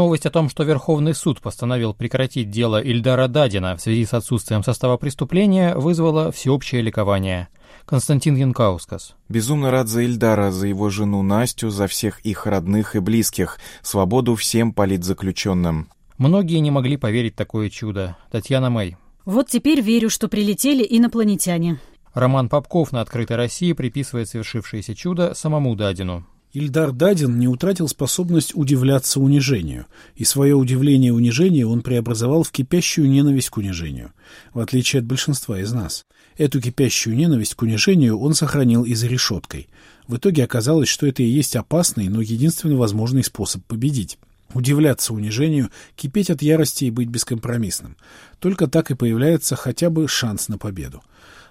Новость 0.00 0.24
о 0.24 0.30
том, 0.30 0.48
что 0.48 0.62
Верховный 0.62 1.12
суд 1.12 1.42
постановил 1.42 1.92
прекратить 1.92 2.48
дело 2.48 2.82
Ильдара 2.82 3.28
Дадина 3.28 3.76
в 3.76 3.82
связи 3.82 4.06
с 4.06 4.14
отсутствием 4.14 4.64
состава 4.64 4.96
преступления, 4.96 5.74
вызвала 5.74 6.32
всеобщее 6.32 6.80
ликование. 6.80 7.48
Константин 7.84 8.34
Янкаускас. 8.34 9.14
Безумно 9.28 9.70
рад 9.70 9.88
за 9.88 10.00
Ильдара, 10.00 10.52
за 10.52 10.68
его 10.68 10.88
жену 10.88 11.20
Настю, 11.22 11.68
за 11.68 11.86
всех 11.86 12.20
их 12.20 12.46
родных 12.46 12.96
и 12.96 13.00
близких. 13.00 13.58
Свободу 13.82 14.36
всем 14.36 14.72
политзаключенным. 14.72 15.90
Многие 16.16 16.60
не 16.60 16.70
могли 16.70 16.96
поверить 16.96 17.34
в 17.34 17.36
такое 17.36 17.68
чудо. 17.68 18.16
Татьяна 18.30 18.70
Мэй. 18.70 18.96
Вот 19.26 19.48
теперь 19.48 19.82
верю, 19.82 20.08
что 20.08 20.28
прилетели 20.28 20.86
инопланетяне. 20.88 21.78
Роман 22.14 22.48
Попков 22.48 22.90
на 22.92 23.02
«Открытой 23.02 23.36
России» 23.36 23.74
приписывает 23.74 24.30
совершившееся 24.30 24.94
чудо 24.94 25.34
самому 25.34 25.76
Дадину. 25.76 26.24
Ильдар 26.52 26.90
Дадин 26.90 27.38
не 27.38 27.46
утратил 27.46 27.86
способность 27.86 28.56
удивляться 28.56 29.20
унижению, 29.20 29.86
и 30.16 30.24
свое 30.24 30.56
удивление 30.56 31.08
и 31.08 31.12
унижение 31.12 31.64
он 31.64 31.80
преобразовал 31.80 32.42
в 32.42 32.50
кипящую 32.50 33.08
ненависть 33.08 33.50
к 33.50 33.56
унижению, 33.56 34.12
в 34.52 34.58
отличие 34.58 34.98
от 34.98 35.06
большинства 35.06 35.60
из 35.60 35.72
нас. 35.72 36.06
Эту 36.36 36.60
кипящую 36.60 37.16
ненависть 37.16 37.54
к 37.54 37.62
унижению 37.62 38.18
он 38.18 38.34
сохранил 38.34 38.84
и 38.84 38.94
за 38.94 39.06
решеткой. 39.06 39.68
В 40.08 40.16
итоге 40.16 40.42
оказалось, 40.42 40.88
что 40.88 41.06
это 41.06 41.22
и 41.22 41.26
есть 41.26 41.54
опасный, 41.54 42.08
но 42.08 42.20
единственно 42.20 42.76
возможный 42.76 43.22
способ 43.22 43.62
победить 43.66 44.18
удивляться 44.54 45.14
унижению, 45.14 45.70
кипеть 45.96 46.30
от 46.30 46.42
ярости 46.42 46.86
и 46.86 46.90
быть 46.90 47.08
бескомпромиссным. 47.08 47.96
Только 48.38 48.66
так 48.66 48.90
и 48.90 48.94
появляется 48.94 49.56
хотя 49.56 49.90
бы 49.90 50.08
шанс 50.08 50.48
на 50.48 50.58
победу. 50.58 51.02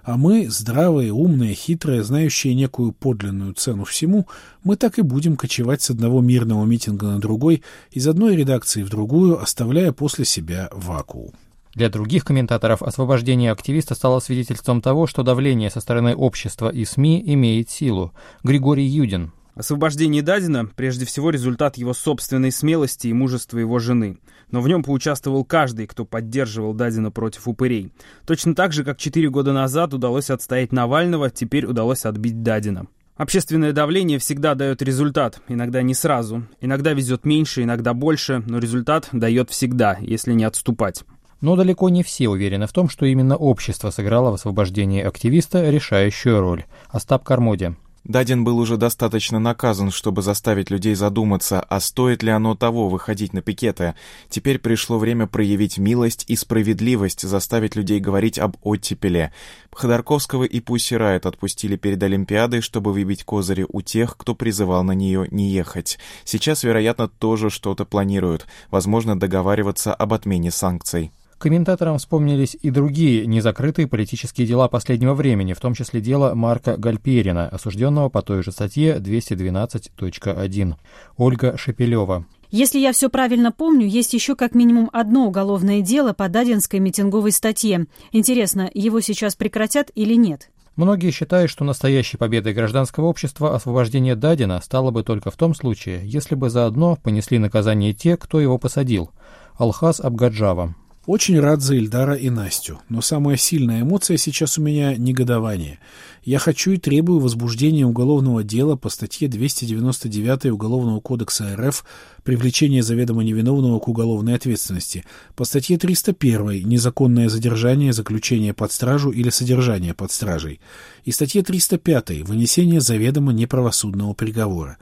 А 0.03 0.17
мы, 0.17 0.49
здравые, 0.49 1.11
умные, 1.11 1.53
хитрые, 1.53 2.03
знающие 2.03 2.55
некую 2.55 2.93
подлинную 2.93 3.53
цену 3.53 3.83
всему, 3.83 4.27
мы 4.63 4.75
так 4.75 4.97
и 4.97 5.01
будем 5.01 5.35
кочевать 5.35 5.81
с 5.81 5.89
одного 5.89 6.21
мирного 6.21 6.65
митинга 6.65 7.07
на 7.07 7.19
другой, 7.19 7.63
из 7.91 8.07
одной 8.07 8.35
редакции 8.35 8.83
в 8.83 8.89
другую, 8.89 9.41
оставляя 9.41 9.91
после 9.91 10.25
себя 10.25 10.69
вакуум. 10.71 11.33
Для 11.75 11.89
других 11.89 12.25
комментаторов 12.25 12.81
освобождение 12.81 13.51
активиста 13.51 13.93
стало 13.93 14.19
свидетельством 14.19 14.81
того, 14.81 15.05
что 15.05 15.23
давление 15.23 15.69
со 15.69 15.81
стороны 15.81 16.15
общества 16.15 16.69
и 16.69 16.83
СМИ 16.83 17.23
имеет 17.33 17.69
силу. 17.69 18.11
Григорий 18.43 18.85
Юдин, 18.85 19.31
Освобождение 19.59 20.21
Дадина– 20.21 20.69
прежде 20.77 21.05
всего 21.05 21.31
результат 21.31 21.75
его 21.75 21.93
собственной 21.93 22.49
смелости 22.49 23.07
и 23.07 23.13
мужества 23.13 23.57
его 23.57 23.77
жены. 23.77 24.17
Но 24.51 24.61
в 24.61 24.69
нем 24.69 24.83
поучаствовал 24.83 25.43
каждый, 25.43 25.85
кто 25.85 26.05
поддерживал 26.05 26.73
Дадина 26.73 27.11
против 27.11 27.45
упырей. 27.45 27.91
Точно 28.25 28.55
так 28.55 28.71
же, 28.71 28.85
как 28.85 28.97
четыре 28.97 29.29
года 29.29 29.51
назад 29.51 29.93
удалось 29.93 30.29
отстоять 30.29 30.71
Навального, 30.71 31.29
теперь 31.29 31.65
удалось 31.65 32.05
отбить 32.05 32.41
Дадина. 32.41 32.87
Общественное 33.17 33.73
давление 33.73 34.17
всегда 34.17 34.55
дает 34.55 34.81
результат, 34.81 35.41
иногда 35.49 35.81
не 35.81 35.93
сразу. 35.93 36.47
Иногда 36.61 36.93
везет 36.93 37.25
меньше, 37.25 37.63
иногда 37.63 37.93
больше, 37.93 38.41
но 38.45 38.59
результат 38.59 39.09
дает 39.11 39.49
всегда, 39.49 39.97
если 39.99 40.31
не 40.31 40.45
отступать. 40.45 41.03
Но 41.41 41.57
далеко 41.57 41.89
не 41.89 42.03
все 42.03 42.29
уверены 42.29 42.65
в 42.65 42.71
том, 42.71 42.87
что 42.87 43.05
именно 43.05 43.35
общество 43.35 43.89
сыграло 43.89 44.31
в 44.31 44.35
освобождении 44.35 45.03
активиста 45.03 45.69
решающую 45.69 46.39
роль. 46.39 46.63
Остап 46.91 47.25
Кармоди. 47.25 47.75
Дадин 48.03 48.43
был 48.43 48.57
уже 48.57 48.77
достаточно 48.77 49.39
наказан, 49.39 49.91
чтобы 49.91 50.21
заставить 50.21 50.69
людей 50.69 50.95
задуматься, 50.95 51.59
а 51.61 51.79
стоит 51.79 52.23
ли 52.23 52.31
оно 52.31 52.55
того 52.55 52.89
выходить 52.89 53.33
на 53.33 53.41
пикеты. 53.41 53.95
Теперь 54.29 54.59
пришло 54.59 54.97
время 54.97 55.27
проявить 55.27 55.77
милость 55.77 56.25
и 56.27 56.35
справедливость, 56.35 57.21
заставить 57.21 57.75
людей 57.75 57.99
говорить 57.99 58.39
об 58.39 58.57
оттепеле. 58.63 59.33
Ходорковского 59.71 60.43
и 60.43 60.59
Пусси 60.59 60.95
Райт 60.95 61.25
отпустили 61.25 61.75
перед 61.75 62.01
Олимпиадой, 62.01 62.61
чтобы 62.61 62.91
выбить 62.91 63.23
козыри 63.23 63.65
у 63.67 63.81
тех, 63.81 64.17
кто 64.17 64.35
призывал 64.35 64.83
на 64.83 64.93
нее 64.93 65.27
не 65.31 65.51
ехать. 65.51 65.99
Сейчас, 66.25 66.63
вероятно, 66.63 67.07
тоже 67.07 67.49
что-то 67.49 67.85
планируют, 67.85 68.47
возможно, 68.71 69.19
договариваться 69.19 69.93
об 69.93 70.13
отмене 70.13 70.51
санкций. 70.51 71.11
Комментаторам 71.39 71.97
вспомнились 71.97 72.57
и 72.61 72.69
другие 72.69 73.25
незакрытые 73.25 73.87
политические 73.87 74.45
дела 74.45 74.67
последнего 74.67 75.13
времени, 75.13 75.53
в 75.53 75.59
том 75.61 75.73
числе 75.73 76.01
дело 76.01 76.35
Марка 76.35 76.75
Гальперина, 76.75 77.47
осужденного 77.47 78.09
по 78.09 78.21
той 78.21 78.43
же 78.43 78.51
статье 78.51 78.97
212.1. 78.97 80.73
Ольга 81.15 81.57
Шепелева. 81.57 82.25
Если 82.51 82.79
я 82.79 82.91
все 82.91 83.09
правильно 83.09 83.53
помню, 83.53 83.87
есть 83.87 84.13
еще 84.13 84.35
как 84.35 84.53
минимум 84.53 84.89
одно 84.91 85.27
уголовное 85.27 85.79
дело 85.79 86.11
по 86.11 86.27
Дадинской 86.27 86.79
митинговой 86.79 87.31
статье. 87.31 87.85
Интересно, 88.11 88.69
его 88.73 88.99
сейчас 88.99 89.35
прекратят 89.35 89.91
или 89.95 90.15
нет? 90.15 90.49
Многие 90.75 91.11
считают, 91.11 91.49
что 91.49 91.63
настоящей 91.63 92.17
победой 92.17 92.53
гражданского 92.53 93.05
общества 93.05 93.55
освобождение 93.55 94.17
Дадина 94.17 94.59
стало 94.61 94.91
бы 94.91 95.03
только 95.03 95.31
в 95.31 95.37
том 95.37 95.55
случае, 95.55 96.01
если 96.03 96.35
бы 96.35 96.49
заодно 96.49 96.97
понесли 97.01 97.39
наказание 97.39 97.93
те, 97.93 98.17
кто 98.17 98.41
его 98.41 98.57
посадил. 98.57 99.11
Алхаз 99.57 100.01
Абгаджава. 100.01 100.75
Очень 101.09 101.39
рад 101.39 101.63
за 101.63 101.73
Ильдара 101.73 102.13
и 102.13 102.29
Настю, 102.29 102.81
но 102.87 103.01
самая 103.01 103.35
сильная 103.35 103.81
эмоция 103.81 104.15
сейчас 104.15 104.59
у 104.59 104.61
меня— 104.61 104.95
негодование. 104.97 105.79
Я 106.23 106.37
хочу 106.37 106.73
и 106.73 106.77
требую 106.77 107.19
возбуждения 107.19 107.83
уголовного 107.83 108.43
дела 108.43 108.75
по 108.75 108.89
статье 108.89 109.27
299 109.27 110.51
Уголовного 110.51 110.99
кодекса 110.99 111.55
РФ 111.57 111.83
«Привлечение 112.21 112.83
заведомо 112.83 113.23
невиновного 113.23 113.79
к 113.79 113.87
уголовной 113.87 114.35
ответственности», 114.35 115.03
по 115.35 115.45
статье 115.45 115.79
301 115.79 116.69
«Незаконное 116.69 117.27
задержание, 117.27 117.91
заключение 117.91 118.53
под 118.53 118.71
стражу 118.71 119.09
или 119.09 119.31
содержание 119.31 119.95
под 119.95 120.11
стражей» 120.11 120.61
и 121.05 121.11
статье 121.11 121.41
305 121.41 122.21
«Вынесение 122.21 122.81
заведомо 122.81 123.33
неправосудного 123.33 124.13
приговора». 124.13 124.77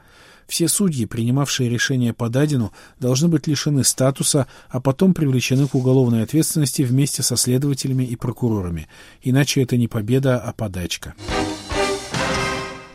Все 0.48 0.68
судьи, 0.70 1.06
принимавшие 1.06 1.70
решение 1.70 2.14
по 2.14 2.30
Дадину, 2.30 2.72
должны 3.00 3.28
быть 3.28 3.48
лишены 3.48 3.84
статуса, 3.84 4.48
а 4.70 4.80
потом 4.80 5.14
привлечены 5.14 5.68
к 5.68 5.76
уголовной 5.76 6.24
ответственности 6.24 6.84
вместе 6.84 7.22
со 7.22 7.36
следователями 7.36 8.04
и 8.04 8.16
прокурорами. 8.16 8.88
Иначе 9.22 9.62
это 9.62 9.76
не 9.76 9.88
победа, 9.88 10.40
а 10.40 10.54
подачка. 10.54 11.16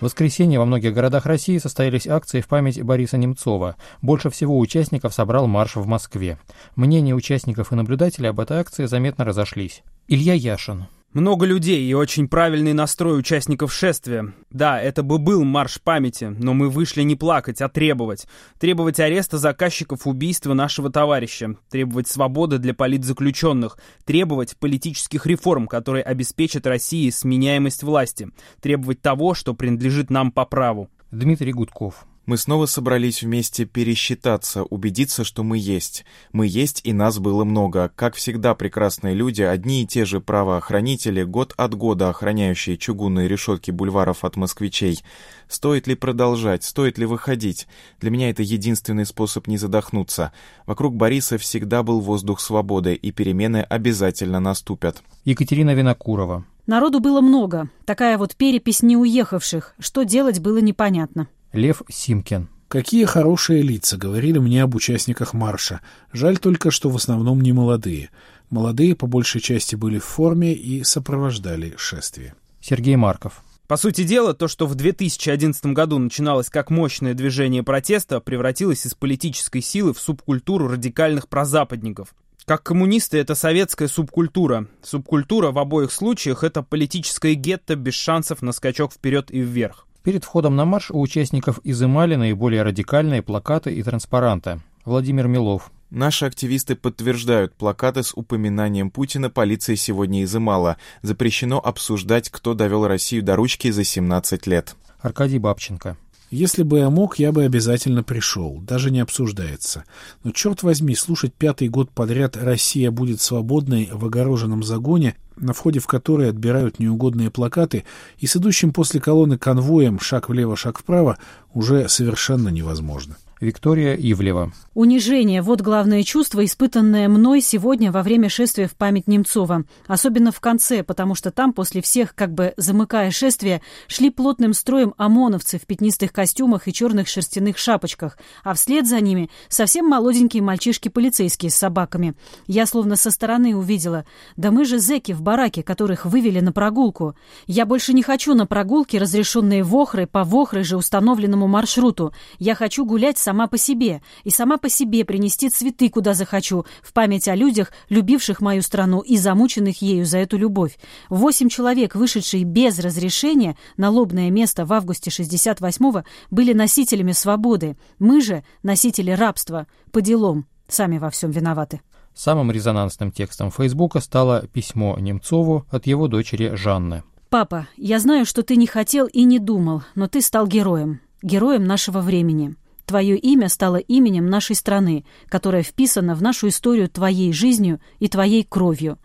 В 0.01 0.07
воскресенье 0.07 0.59
во 0.59 0.65
многих 0.65 0.95
городах 0.95 1.27
России 1.27 1.59
состоялись 1.59 2.09
акции 2.09 2.41
в 2.41 2.49
память 2.49 2.83
Бориса 2.83 3.19
Немцова. 3.19 3.77
Больше 4.01 4.31
всего 4.31 4.59
участников 4.59 5.15
собрал 5.15 5.47
марш 5.47 5.77
в 5.77 5.87
Москве. 5.87 6.39
Мнения 6.75 7.15
участников 7.15 7.71
и 7.71 7.77
наблюдателей 7.77 8.31
об 8.31 8.41
этой 8.41 8.59
акции 8.59 8.87
заметно 8.87 9.25
разошлись. 9.25 9.85
Илья 10.09 10.35
Яшин. 10.35 10.87
Много 11.13 11.45
людей 11.45 11.85
и 11.85 11.93
очень 11.93 12.27
правильный 12.27 12.73
настрой 12.73 13.19
участников 13.19 13.71
шествия. 13.71 14.33
Да, 14.51 14.81
это 14.81 15.03
бы 15.03 15.19
был 15.19 15.45
марш 15.45 15.79
памяти, 15.79 16.35
но 16.39 16.55
мы 16.55 16.71
вышли 16.71 17.03
не 17.03 17.17
плакать, 17.17 17.61
а 17.61 17.69
требовать. 17.69 18.27
Требовать 18.59 18.99
ареста 18.99 19.37
заказчиков 19.37 20.07
убийства 20.07 20.55
нашего 20.55 20.91
товарища. 20.91 21.57
Требовать 21.69 22.09
свободы 22.09 22.57
для 22.57 22.73
политзаключенных. 22.73 23.77
Требовать 24.07 24.57
политических 24.57 25.27
реформ, 25.27 25.67
которые 25.67 26.03
обеспечат 26.03 26.67
России 26.67 27.11
сменяемость 27.11 27.83
власти. 27.83 28.31
Требовать 28.63 29.03
того, 29.03 29.35
что 29.35 29.53
принадлежит 29.53 30.09
нам 30.09 30.33
по 30.33 30.47
праву. 30.47 30.89
Дмитрий 31.11 31.53
Гудков. 31.53 32.07
Мы 32.25 32.39
снова 32.39 32.67
собрались 32.67 33.23
вместе 33.23 33.65
пересчитаться, 33.65 34.63
убедиться, 34.63 35.25
что 35.25 35.43
мы 35.43 35.59
есть. 35.59 36.05
Мы 36.33 36.47
есть, 36.47 36.81
и 36.85 36.93
нас 36.93 37.19
было 37.19 37.43
много. 37.43 37.91
Как 37.97 38.15
всегда, 38.15 38.55
прекрасные 38.55 39.15
люди, 39.15 39.43
одни 39.43 39.83
и 39.83 39.87
те 39.87 40.05
же 40.05 40.21
правоохранители, 40.21 41.25
год 41.25 41.53
от 41.57 41.75
года 41.75 42.11
охраняющие 42.11 42.77
чугунные 42.77 43.27
решетки 43.27 43.73
бульваров 43.73 44.25
от 44.25 44.37
москвичей. 44.37 45.03
Стоит 45.49 45.89
ли 45.89 45.97
продолжать, 45.97 46.63
стоит 46.63 46.97
ли 46.97 47.07
выходить? 47.07 47.67
Для 48.01 48.11
меня 48.11 48.31
это 48.31 48.45
единственный 48.45 49.05
способ 49.05 49.49
не 49.49 49.59
задохнуться. 49.59 50.33
Вокруг 50.65 50.95
Бориса 50.95 51.39
всегда 51.39 51.83
был 51.83 52.01
воздух 52.01 52.39
свободы, 52.39 52.95
и 52.95 53.11
перемены 53.11 53.63
обязательно 53.63 54.39
наступят. 54.39 55.03
Екатерина 55.25 55.75
Винокурова. 55.75 56.45
Народу 56.69 57.01
было 57.01 57.21
много. 57.21 57.69
Такая 57.85 58.17
вот 58.17 58.37
перепись 58.37 58.83
неуехавших. 58.83 59.75
Что 59.81 60.05
делать 60.05 60.39
было 60.39 60.59
непонятно. 60.59 61.27
Лев 61.53 61.83
Симкин. 61.91 62.49
Какие 62.69 63.05
хорошие 63.05 63.61
лица, 63.61 63.99
говорили 63.99 64.39
мне 64.39 64.63
об 64.63 64.75
участниках 64.75 65.35
марша. 65.35 65.83
Жаль 66.11 66.39
только, 66.39 66.71
что 66.71 66.89
в 66.89 66.97
основном 66.97 67.43
не 67.43 67.53
молодые. 67.53 68.09
Молодые 68.49 68.97
по 68.97 69.07
большей 69.07 69.43
части 69.43 69.77
были 69.77 69.99
в 69.99 70.05
форме 70.05 70.55
и 70.55 70.83
сопровождали 70.83 71.75
шествие. 71.77 72.35
Сергей 72.61 72.97
Марков. 72.97 73.43
По 73.69 73.77
сути 73.77 74.05
дела, 74.05 74.33
то, 74.33 74.49
что 74.49 74.67
в 74.67 74.75
2011 74.75 75.67
году 75.67 75.99
начиналось 75.99 76.49
как 76.49 76.71
мощное 76.71 77.13
движение 77.13 77.63
протеста, 77.63 78.21
превратилось 78.21 78.87
из 78.87 78.95
политической 78.95 79.61
силы 79.61 79.93
в 79.93 80.01
субкультуру 80.01 80.69
радикальных 80.69 81.29
прозападников. 81.29 82.15
Как 82.47 82.63
коммунисты, 82.63 83.19
это 83.19 83.35
советская 83.35 83.89
субкультура. 83.89 84.67
Субкультура 84.83 85.53
в 85.53 85.59
обоих 85.59 85.93
случаях— 85.93 86.45
это 86.45 86.63
политическое 86.63 87.35
гетто 87.35 87.77
без 87.77 87.95
шансов 87.95 88.41
на 88.41 88.53
скачок 88.53 88.93
вперед 88.93 89.31
и 89.31 89.41
вверх. 89.41 89.87
Перед 90.03 90.25
входом 90.25 90.57
на 90.57 90.65
марш 90.65 90.91
у 90.91 91.01
участников 91.01 91.61
изымали 91.63 92.17
наиболее 92.17 92.63
радикальные 92.63 93.23
плакаты 93.23 93.73
и 93.73 93.83
транспаранты. 93.83 94.61
Владимир 94.85 95.29
Милов. 95.29 95.71
Наши 95.91 96.25
активисты 96.25 96.75
подтверждают, 96.75 97.55
плакаты 97.55 98.03
с 98.03 98.13
упоминанием 98.15 98.91
Путина 98.91 99.31
полиция 99.31 99.77
сегодня 99.77 100.25
изымала. 100.25 100.77
Запрещено 101.03 101.61
обсуждать, 101.61 102.31
кто 102.31 102.55
довел 102.55 102.87
Россию 102.87 103.23
до 103.23 103.37
ручки 103.37 103.71
за 103.71 103.85
17 103.85 104.47
лет. 104.47 104.75
Аркадий 105.01 105.39
Бабченко. 105.39 105.97
Если 106.33 106.63
бы 106.63 106.79
я 106.79 106.89
мог, 106.89 107.19
я 107.19 107.31
бы 107.31 107.45
обязательно 107.45 108.03
пришел, 108.03 108.59
даже 108.63 108.91
не 108.91 109.01
обсуждается. 109.01 109.85
Но 110.25 110.31
черт 110.31 110.63
возьми, 110.63 110.95
слушать 110.95 111.35
пятый 111.35 111.69
год 111.69 111.91
подряд 111.91 112.39
«Россия 112.39 112.91
будет 112.91 113.21
свободной» 113.21 113.91
в 113.93 114.07
огороженном 114.07 114.63
загоне, 114.63 115.15
на 115.37 115.53
входе 115.53 115.79
в 115.79 115.87
который 115.87 116.31
отбирают 116.31 116.79
неугодные 116.79 117.31
плакаты, 117.31 117.85
и 118.17 118.27
с 118.27 118.35
идущим 118.35 118.73
после 118.73 118.99
колонны 118.99 119.37
конвоем 119.37 120.01
шаг 120.01 120.31
влево, 120.31 120.57
шаг 120.57 120.79
вправо, 120.79 121.19
уже 121.53 121.87
совершенно 121.91 122.49
невозможно. 122.49 123.19
Виктория 123.43 123.95
Ивлева. 123.95 124.53
Унижение– 124.73 125.43
вот 125.43 125.61
главное 125.61 126.05
чувство, 126.05 126.45
испытанное 126.45 127.09
мной 127.09 127.41
сегодня 127.41 127.91
во 127.91 128.05
время 128.05 128.29
шествия 128.29 128.69
в 128.69 128.77
память 128.77 129.09
Немцова. 129.09 129.65
Особенно 129.89 130.31
в 130.31 130.39
конце, 130.39 130.85
потому 130.85 131.17
что 131.17 131.33
там, 131.33 131.53
после 131.53 131.83
всех, 131.83 132.15
как 132.15 132.33
бы 132.33 132.55
замыкая 132.57 133.11
шествие, 133.11 133.63
шли 133.89 134.11
плотным 134.11 134.55
строем 134.55 134.95
ОМОНовцы 134.97 135.59
в 135.59 135.67
пятнистых 135.67 136.13
костюмах 136.13 136.69
и 136.69 136.73
черных 136.73 137.09
шерстяных 137.09 137.59
шапочках, 137.59 138.17
а 138.45 138.55
вслед 138.55 138.87
за 138.87 139.01
ними 139.01 139.29
совсем 139.49 139.89
молоденькие 139.89 140.43
мальчишки-полицейские 140.43 141.51
с 141.51 141.57
собаками. 141.57 142.15
Я 142.47 142.65
словно 142.65 142.95
со 142.95 143.11
стороны 143.11 143.57
увидела. 143.57 144.07
Да 144.37 144.53
мы 144.53 144.65
же 144.65 144.79
зэки 144.79 145.11
в 145.11 145.21
бараке, 145.21 145.65
которых 145.65 146.07
вывели 146.07 146.39
на 146.39 146.53
прогулку. 146.53 147.17
Я 147.49 147.67
больше 147.67 147.93
не 147.93 148.05
хочу 148.05 148.35
на 148.35 148.47
прогулки, 148.47 148.97
разрешенные 148.97 149.65
Вохрой 149.65 150.07
по 150.07 150.23
Вохрой 150.23 150.63
же 150.63 150.77
установленному 150.77 151.49
маршруту. 151.49 152.15
Я 152.39 152.55
хочу 152.55 152.85
гулять 152.85 153.19
с 153.19 153.32
сама 153.33 153.47
по 153.47 153.57
себе, 153.57 154.03
и 154.25 154.31
сама 154.31 154.59
по 154.59 154.69
себе 154.69 155.07
принести 155.07 155.49
цветы, 155.49 155.89
куда 155.89 156.13
захочу, 156.13 156.67
в 156.83 156.93
память 156.93 157.29
о 157.29 157.35
людях, 157.35 157.73
любивших 157.89 158.43
мою 158.43 158.61
страну 158.61 159.01
и 159.01 159.17
замученных 159.17 159.81
ею 159.81 160.05
за 160.05 160.19
эту 160.19 160.37
любовь. 160.37 160.79
Восемь 161.09 161.49
человек, 161.49 161.95
вышедшие 161.95 162.45
без 162.45 162.79
разрешения 162.79 163.57
на 163.79 163.89
лобное 163.89 164.31
место 164.31 164.67
в 164.67 164.73
августе 164.75 165.09
68-го, 165.09 166.05
были 166.31 166.53
носителями 166.53 167.13
свободы. 167.13 167.79
Мы 167.99 168.21
же 168.21 168.45
носители 168.63 169.13
рабства. 169.13 169.67
По 169.93 170.03
делам. 170.03 170.45
Сами 170.69 170.99
во 170.99 171.09
всем 171.09 171.31
виноваты. 171.31 171.81
Самым 172.15 172.51
резонансным 172.51 173.13
текстом 173.13 173.51
Фейсбука 173.51 174.01
стало 174.01 174.47
письмо 174.47 174.99
Немцову 174.99 175.65
от 175.71 175.87
его 175.87 176.07
дочери 176.07 176.55
Жанны. 176.55 177.03
«Папа, 177.31 177.67
я 177.79 177.99
знаю, 177.99 178.27
что 178.27 178.43
ты 178.43 178.57
не 178.57 178.67
хотел 178.67 179.07
и 179.07 179.25
не 179.25 179.39
думал, 179.39 179.85
но 179.95 180.07
ты 180.07 180.21
стал 180.21 180.47
героем. 180.47 181.01
Героем 181.23 181.65
нашего 181.65 182.01
времени. 182.01 182.57
Твое 182.87 183.17
имя 183.17 183.49
стало 183.49 183.77
именем 183.77 184.27
нашей 184.27 184.57
страны, 184.57 185.05
которая 185.29 185.63
вписана 185.63 186.15
в 186.15 186.23
нашу 186.23 186.49
историю 186.49 186.89
твоей 186.89 187.33
жизнью 187.33 187.81
и 188.01 188.09
твоей 188.09 188.45
кровью. 188.45 188.99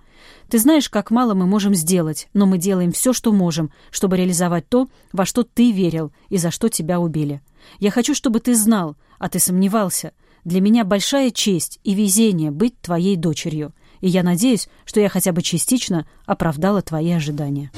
Ты 0.49 0.59
знаешь, 0.59 0.89
как 0.89 1.11
мало 1.11 1.33
мы 1.33 1.45
можем 1.45 1.75
сделать, 1.75 2.27
но 2.33 2.45
мы 2.45 2.57
делаем 2.57 2.91
все, 2.91 3.13
что 3.13 3.31
можем, 3.31 3.71
чтобы 3.91 4.17
реализовать 4.17 4.67
то, 4.67 4.87
во 5.11 5.25
что 5.25 5.43
ты 5.43 5.71
верил 5.71 6.11
и 6.29 6.37
за 6.37 6.51
что 6.51 6.69
тебя 6.69 6.99
убили. 6.99 7.41
Я 7.79 7.91
хочу, 7.91 8.15
чтобы 8.15 8.39
ты 8.39 8.55
знал, 8.55 8.95
а 9.19 9.29
ты 9.29 9.39
сомневался. 9.39 10.13
Для 10.43 10.61
меня 10.61 10.85
большая 10.85 11.31
честь 11.31 11.79
и 11.83 11.93
везение 11.93 12.51
быть 12.51 12.79
твоей 12.81 13.15
дочерью, 13.15 13.73
и 13.99 14.07
я 14.07 14.23
надеюсь, 14.23 14.69
что 14.85 14.99
я 14.99 15.09
хотя 15.09 15.33
бы 15.33 15.41
частично 15.41 16.07
оправдала 16.25 16.81
твои 16.81 17.11
ожидания» 17.11 17.71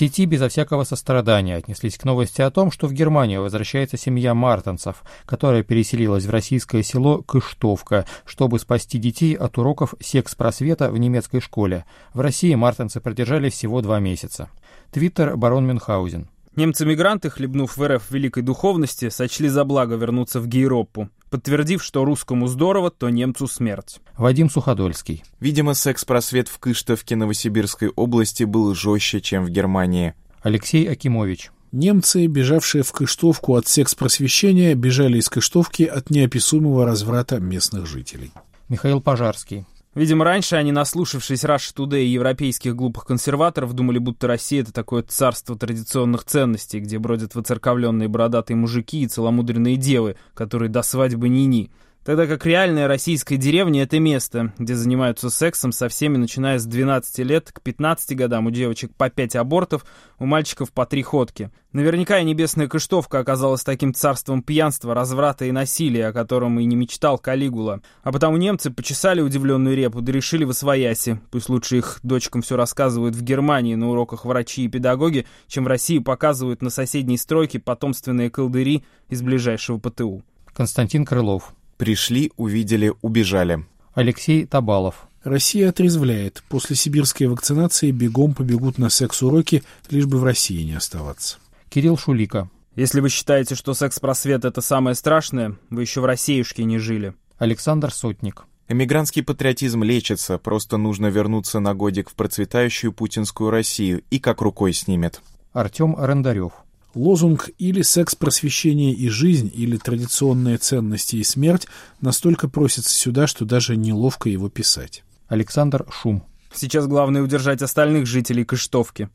сети 0.00 0.24
безо 0.24 0.48
всякого 0.48 0.84
сострадания 0.84 1.56
отнеслись 1.56 1.98
к 1.98 2.04
новости 2.04 2.40
о 2.40 2.50
том, 2.50 2.70
что 2.70 2.86
в 2.86 2.92
Германию 2.94 3.42
возвращается 3.42 3.98
семья 3.98 4.32
мартанцев, 4.32 5.02
которая 5.26 5.62
переселилась 5.62 6.24
в 6.24 6.30
российское 6.30 6.82
село 6.82 7.20
Кыштовка, 7.20 8.06
чтобы 8.24 8.58
спасти 8.58 8.96
детей 8.96 9.34
от 9.34 9.58
уроков 9.58 9.94
секс-просвета 10.00 10.90
в 10.90 10.96
немецкой 10.96 11.40
школе. 11.40 11.84
В 12.14 12.20
России 12.20 12.54
мартанцы 12.54 12.98
продержались 13.02 13.52
всего 13.52 13.82
два 13.82 14.00
месяца. 14.00 14.48
Твиттер 14.90 15.36
барон 15.36 15.66
Мюнхгаузен. 15.66 16.30
Немцы-мигранты, 16.56 17.28
хлебнув 17.28 17.76
в 17.76 17.86
РФ 17.86 18.10
великой 18.10 18.42
духовности, 18.42 19.10
сочли 19.10 19.50
за 19.50 19.64
благо 19.64 19.96
вернуться 19.96 20.40
в 20.40 20.48
Гейропу, 20.48 21.10
подтвердив, 21.30 21.82
что 21.82 22.04
русскому 22.04 22.48
здорово, 22.48 22.90
то 22.90 23.08
немцу 23.08 23.46
смерть. 23.46 24.00
Вадим 24.18 24.50
Суходольский. 24.50 25.24
Видимо, 25.38 25.74
секс-просвет 25.74 26.48
в 26.48 26.58
Кыштовке 26.58 27.16
Новосибирской 27.16 27.88
области 27.88 28.44
был 28.44 28.74
жестче, 28.74 29.20
чем 29.20 29.44
в 29.44 29.50
Германии. 29.50 30.14
Алексей 30.42 30.86
Акимович. 30.86 31.50
Немцы, 31.72 32.26
бежавшие 32.26 32.82
в 32.82 32.90
Кыштовку 32.92 33.54
от 33.54 33.68
секс-просвещения, 33.68 34.74
бежали 34.74 35.18
из 35.18 35.28
Кыштовки 35.28 35.84
от 35.84 36.10
неописуемого 36.10 36.84
разврата 36.84 37.38
местных 37.38 37.86
жителей. 37.86 38.32
Михаил 38.68 39.00
Пожарский. 39.00 39.66
Видимо, 39.92 40.24
раньше 40.24 40.54
они, 40.54 40.70
наслушавшись 40.70 41.42
Rush 41.42 41.74
Today 41.74 42.04
и 42.04 42.10
европейских 42.10 42.76
глупых 42.76 43.04
консерваторов, 43.04 43.72
думали, 43.72 43.98
будто 43.98 44.28
Россия— 44.28 44.62
это 44.62 44.72
такое 44.72 45.02
царство 45.02 45.58
традиционных 45.58 46.24
ценностей, 46.24 46.78
где 46.78 47.00
бродят 47.00 47.34
выцерковленные 47.34 48.06
бородатые 48.06 48.56
мужики 48.56 49.02
и 49.02 49.08
целомудренные 49.08 49.76
девы, 49.76 50.16
которые 50.32 50.68
до 50.68 50.82
свадьбы 50.82 51.28
ни-ни. 51.28 51.72
Тогда 52.02 52.26
как 52.26 52.46
реальная 52.46 52.88
российская 52.88 53.36
деревня— 53.36 53.82
это 53.84 53.98
место, 54.00 54.54
где 54.58 54.74
занимаются 54.74 55.28
сексом 55.28 55.70
со 55.70 55.90
всеми, 55.90 56.16
начиная 56.16 56.58
с 56.58 56.64
12 56.64 57.18
лет 57.18 57.52
к 57.52 57.60
15 57.60 58.16
годам, 58.16 58.46
у 58.46 58.50
девочек 58.50 58.94
по 58.96 59.10
5 59.10 59.36
абортов, 59.36 59.84
у 60.18 60.24
мальчиков 60.24 60.72
по 60.72 60.86
3 60.86 61.02
ходки. 61.02 61.50
Наверняка 61.72 62.18
и 62.18 62.24
небесная 62.24 62.68
Кыштовка 62.68 63.18
оказалась 63.18 63.64
таким 63.64 63.92
царством 63.92 64.42
пьянства, 64.42 64.94
разврата 64.94 65.44
и 65.44 65.52
насилия, 65.52 66.06
о 66.06 66.14
котором 66.14 66.58
и 66.58 66.64
не 66.64 66.74
мечтал 66.74 67.18
Калигула. 67.18 67.82
А 68.02 68.12
потому 68.12 68.38
немцы 68.38 68.70
почесали 68.70 69.20
удивленную 69.20 69.76
репу, 69.76 70.00
да 70.00 70.10
решили 70.10 70.44
в 70.44 70.50
освояси. 70.50 71.20
Пусть 71.30 71.50
лучше 71.50 71.76
их 71.76 72.00
дочкам 72.02 72.40
все 72.40 72.56
рассказывают 72.56 73.14
в 73.14 73.22
Германии 73.22 73.74
на 73.74 73.90
уроках 73.90 74.24
врачи 74.24 74.64
и 74.64 74.68
педагоги, 74.68 75.26
чем 75.48 75.64
в 75.64 75.68
России 75.68 75.98
показывают 75.98 76.62
на 76.62 76.70
соседней 76.70 77.18
стройке 77.18 77.58
потомственные 77.58 78.30
колдыри 78.30 78.84
из 79.10 79.20
ближайшего 79.20 79.78
ПТУ. 79.78 80.22
Константин 80.54 81.04
Крылов 81.04 81.54
Пришли, 81.80 82.30
увидели, 82.36 82.92
убежали. 83.00 83.64
Алексей 83.94 84.44
Табалов. 84.44 85.08
Россия 85.24 85.70
отрезвляет. 85.70 86.42
После 86.50 86.76
сибирской 86.76 87.26
вакцинации 87.26 87.90
бегом 87.90 88.34
побегут 88.34 88.76
на 88.76 88.90
секс-уроки, 88.90 89.62
лишь 89.88 90.04
бы 90.04 90.18
в 90.18 90.24
России 90.24 90.62
не 90.62 90.74
оставаться. 90.74 91.38
Кирилл 91.70 91.96
Шулика. 91.96 92.50
Если 92.76 93.00
вы 93.00 93.08
считаете, 93.08 93.54
что 93.54 93.72
секс-просвет— 93.72 94.44
это 94.46 94.60
самое 94.60 94.94
страшное, 94.94 95.56
вы 95.70 95.80
еще 95.80 96.02
в 96.02 96.04
Россиюшке 96.04 96.64
не 96.64 96.76
жили. 96.76 97.14
Александр 97.38 97.90
Сотник. 97.90 98.44
Эмигрантский 98.68 99.22
патриотизм 99.22 99.82
лечится, 99.82 100.36
просто 100.36 100.76
нужно 100.76 101.06
вернуться 101.06 101.60
на 101.60 101.72
годик 101.72 102.10
в 102.10 102.14
процветающую 102.14 102.92
путинскую 102.92 103.48
Россию 103.48 104.02
и 104.10 104.18
как 104.18 104.42
рукой 104.42 104.74
снимет. 104.74 105.22
Артем 105.54 105.96
Рендарев. 105.98 106.52
Лозунг 106.94 107.50
или 107.58 107.82
секс, 107.82 108.14
просвещение 108.14 108.92
и 108.92 109.08
жизнь, 109.08 109.50
или 109.54 109.76
традиционные 109.76 110.58
ценности 110.58 111.16
и 111.16 111.24
смерть 111.24 111.66
настолько 112.00 112.48
просится 112.48 112.94
сюда, 112.94 113.26
что 113.26 113.44
даже 113.44 113.76
неловко 113.76 114.28
его 114.28 114.48
писать. 114.48 115.04
Александр 115.28 115.86
Шум. 115.90 116.24
Сейчас 116.52 116.86
главное 116.88 117.22
удержать 117.22 117.62
остальных 117.62 118.06
жителей 118.06 118.44
Кыштовки. 118.44 119.08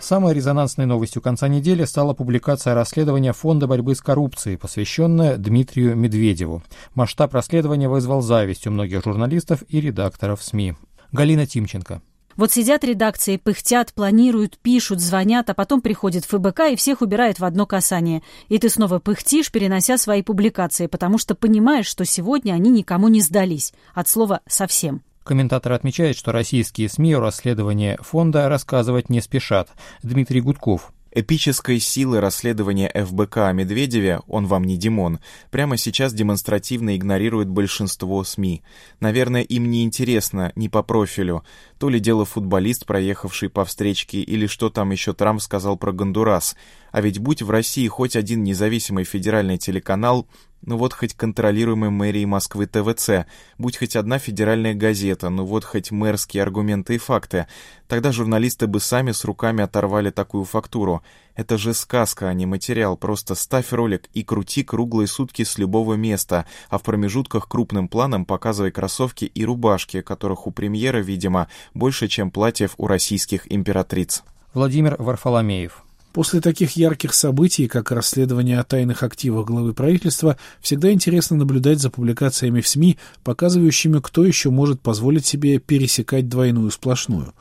Самой 0.00 0.34
резонансной 0.34 0.84
новостью 0.84 1.22
конца 1.22 1.48
недели 1.48 1.84
стала 1.84 2.12
публикация 2.12 2.74
расследования 2.74 3.32
Фонда 3.32 3.66
борьбы 3.66 3.94
с 3.94 4.02
коррупцией, 4.02 4.58
посвященная 4.58 5.38
Дмитрию 5.38 5.96
Медведеву. 5.96 6.62
Масштаб 6.94 7.32
расследования 7.32 7.88
вызвал 7.88 8.20
зависть 8.20 8.66
у 8.66 8.70
многих 8.70 9.02
журналистов 9.02 9.62
и 9.68 9.80
редакторов 9.80 10.42
СМИ. 10.42 10.74
Галина 11.12 11.46
Тимченко. 11.46 12.02
Вот 12.36 12.52
сидят 12.52 12.84
редакции, 12.84 13.36
пыхтят, 13.36 13.92
планируют, 13.92 14.58
пишут, 14.58 15.00
звонят, 15.00 15.50
а 15.50 15.54
потом 15.54 15.80
приходит 15.80 16.24
ФБК 16.24 16.72
и 16.72 16.76
всех 16.76 17.02
убирает 17.02 17.38
в 17.38 17.44
одно 17.44 17.66
касание. 17.66 18.22
И 18.48 18.58
ты 18.58 18.68
снова 18.68 18.98
пыхтишь, 18.98 19.52
перенося 19.52 19.98
свои 19.98 20.22
публикации, 20.22 20.86
потому 20.86 21.18
что 21.18 21.34
понимаешь, 21.34 21.86
что 21.86 22.04
сегодня 22.04 22.52
они 22.52 22.70
никому 22.70 23.08
не 23.08 23.20
сдались. 23.20 23.72
От 23.94 24.08
слова 24.08 24.40
«совсем». 24.48 25.02
Комментатор 25.24 25.72
отмечает, 25.72 26.18
что 26.18 26.32
российские 26.32 26.90
СМИ 26.90 27.14
о 27.14 27.20
расследовании 27.20 27.96
фонда 28.00 28.48
рассказывать 28.48 29.08
не 29.08 29.22
спешат. 29.22 29.70
Дмитрий 30.02 30.42
Гудков, 30.42 30.92
Эпической 31.16 31.78
силы 31.78 32.18
расследования 32.18 32.90
ФБК 32.92 33.36
о 33.36 33.52
Медведеве 33.52 34.22
«Он 34.26 34.48
вам 34.48 34.64
не 34.64 34.76
Димон» 34.76 35.20
прямо 35.52 35.76
сейчас 35.76 36.12
демонстративно 36.12 36.96
игнорирует 36.96 37.48
большинство 37.48 38.24
СМИ. 38.24 38.64
Наверное, 38.98 39.42
им 39.42 39.70
не 39.70 39.84
интересно, 39.84 40.50
не 40.56 40.68
по 40.68 40.82
профилю. 40.82 41.44
То 41.78 41.88
ли 41.88 42.00
дело 42.00 42.24
футболист, 42.24 42.84
проехавший 42.84 43.48
по 43.48 43.64
встречке, 43.64 44.22
или 44.22 44.48
что 44.48 44.70
там 44.70 44.90
еще 44.90 45.12
Трамп 45.12 45.40
сказал 45.40 45.76
про 45.76 45.92
Гондурас. 45.92 46.56
А 46.94 47.00
ведь 47.00 47.18
будь 47.18 47.42
в 47.42 47.50
России 47.50 47.88
хоть 47.88 48.14
один 48.14 48.44
независимый 48.44 49.02
федеральный 49.02 49.58
телеканал, 49.58 50.28
ну 50.62 50.76
вот 50.76 50.92
хоть 50.92 51.12
контролируемый 51.14 51.90
мэрией 51.90 52.24
Москвы 52.24 52.66
ТВЦ, 52.66 53.26
будь 53.58 53.76
хоть 53.76 53.96
одна 53.96 54.20
федеральная 54.20 54.74
газета, 54.74 55.28
ну 55.28 55.44
вот 55.44 55.64
хоть 55.64 55.90
мэрские 55.90 56.44
аргументы 56.44 56.94
и 56.94 56.98
факты. 56.98 57.48
Тогда 57.88 58.12
журналисты 58.12 58.68
бы 58.68 58.78
сами 58.78 59.10
с 59.10 59.24
руками 59.24 59.64
оторвали 59.64 60.10
такую 60.10 60.44
фактуру. 60.44 61.02
Это 61.34 61.58
же 61.58 61.74
сказка, 61.74 62.28
а 62.28 62.32
не 62.32 62.46
материал. 62.46 62.96
Просто 62.96 63.34
ставь 63.34 63.72
ролик 63.72 64.08
и 64.14 64.22
крути 64.22 64.62
круглые 64.62 65.08
сутки 65.08 65.42
с 65.42 65.58
любого 65.58 65.94
места, 65.94 66.46
а 66.68 66.78
в 66.78 66.84
промежутках 66.84 67.48
крупным 67.48 67.88
планом 67.88 68.24
показывай 68.24 68.70
кроссовки 68.70 69.24
и 69.24 69.44
рубашки, 69.44 70.00
которых 70.00 70.46
у 70.46 70.52
премьера, 70.52 70.98
видимо, 70.98 71.48
больше, 71.74 72.06
чем 72.06 72.30
платьев 72.30 72.74
у 72.76 72.86
российских 72.86 73.50
императриц. 73.52 74.22
Владимир 74.54 74.94
Варфоломеев 75.00 75.83
После 76.14 76.40
таких 76.40 76.76
ярких 76.76 77.12
событий, 77.12 77.66
как 77.66 77.90
расследование 77.90 78.60
о 78.60 78.62
тайных 78.62 79.02
активах 79.02 79.48
главы 79.48 79.74
правительства, 79.74 80.36
всегда 80.60 80.92
интересно 80.92 81.36
наблюдать 81.36 81.80
за 81.80 81.90
публикациями 81.90 82.60
в 82.60 82.68
СМИ, 82.68 82.98
показывающими, 83.24 83.98
кто 83.98 84.24
еще 84.24 84.50
может 84.50 84.80
позволить 84.80 85.26
себе 85.26 85.58
пересекать 85.58 86.28
двойную 86.28 86.70
сплошную. 86.70 87.34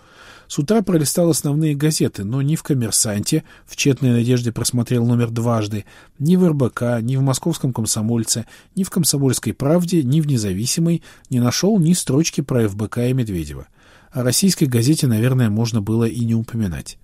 С 0.48 0.58
утра 0.58 0.82
пролистал 0.82 1.30
основные 1.30 1.76
газеты, 1.76 2.24
но 2.24 2.42
ни 2.42 2.56
в 2.56 2.64
«Коммерсанте», 2.64 3.44
в 3.68 3.76
тщетной 3.76 4.10
надежде 4.10 4.52
просмотрел 4.52 5.06
номер 5.06 5.30
дважды, 5.30 5.86
ни 6.18 6.36
в 6.36 6.48
РБК, 6.48 7.00
ни 7.02 7.16
в 7.16 7.22
«Московском 7.22 7.74
комсомольце», 7.74 8.48
ни 8.76 8.84
в 8.84 8.90
«Комсомольской 8.90 9.54
правде», 9.54 10.02
ни 10.02 10.20
в 10.20 10.26
«Независимой» 10.26 11.04
не 11.30 11.40
нашел 11.40 11.78
ни 11.78 11.94
строчки 11.94 12.42
про 12.42 12.68
ФБК 12.68 12.98
и 12.98 13.14
Медведева. 13.14 13.68
О 14.14 14.22
российской 14.22 14.66
газете, 14.66 15.08
наверное, 15.08 15.50
можно 15.50 15.82
было 15.82 16.04
и 16.04 16.24
не 16.24 16.36
упоминать. 16.36 17.00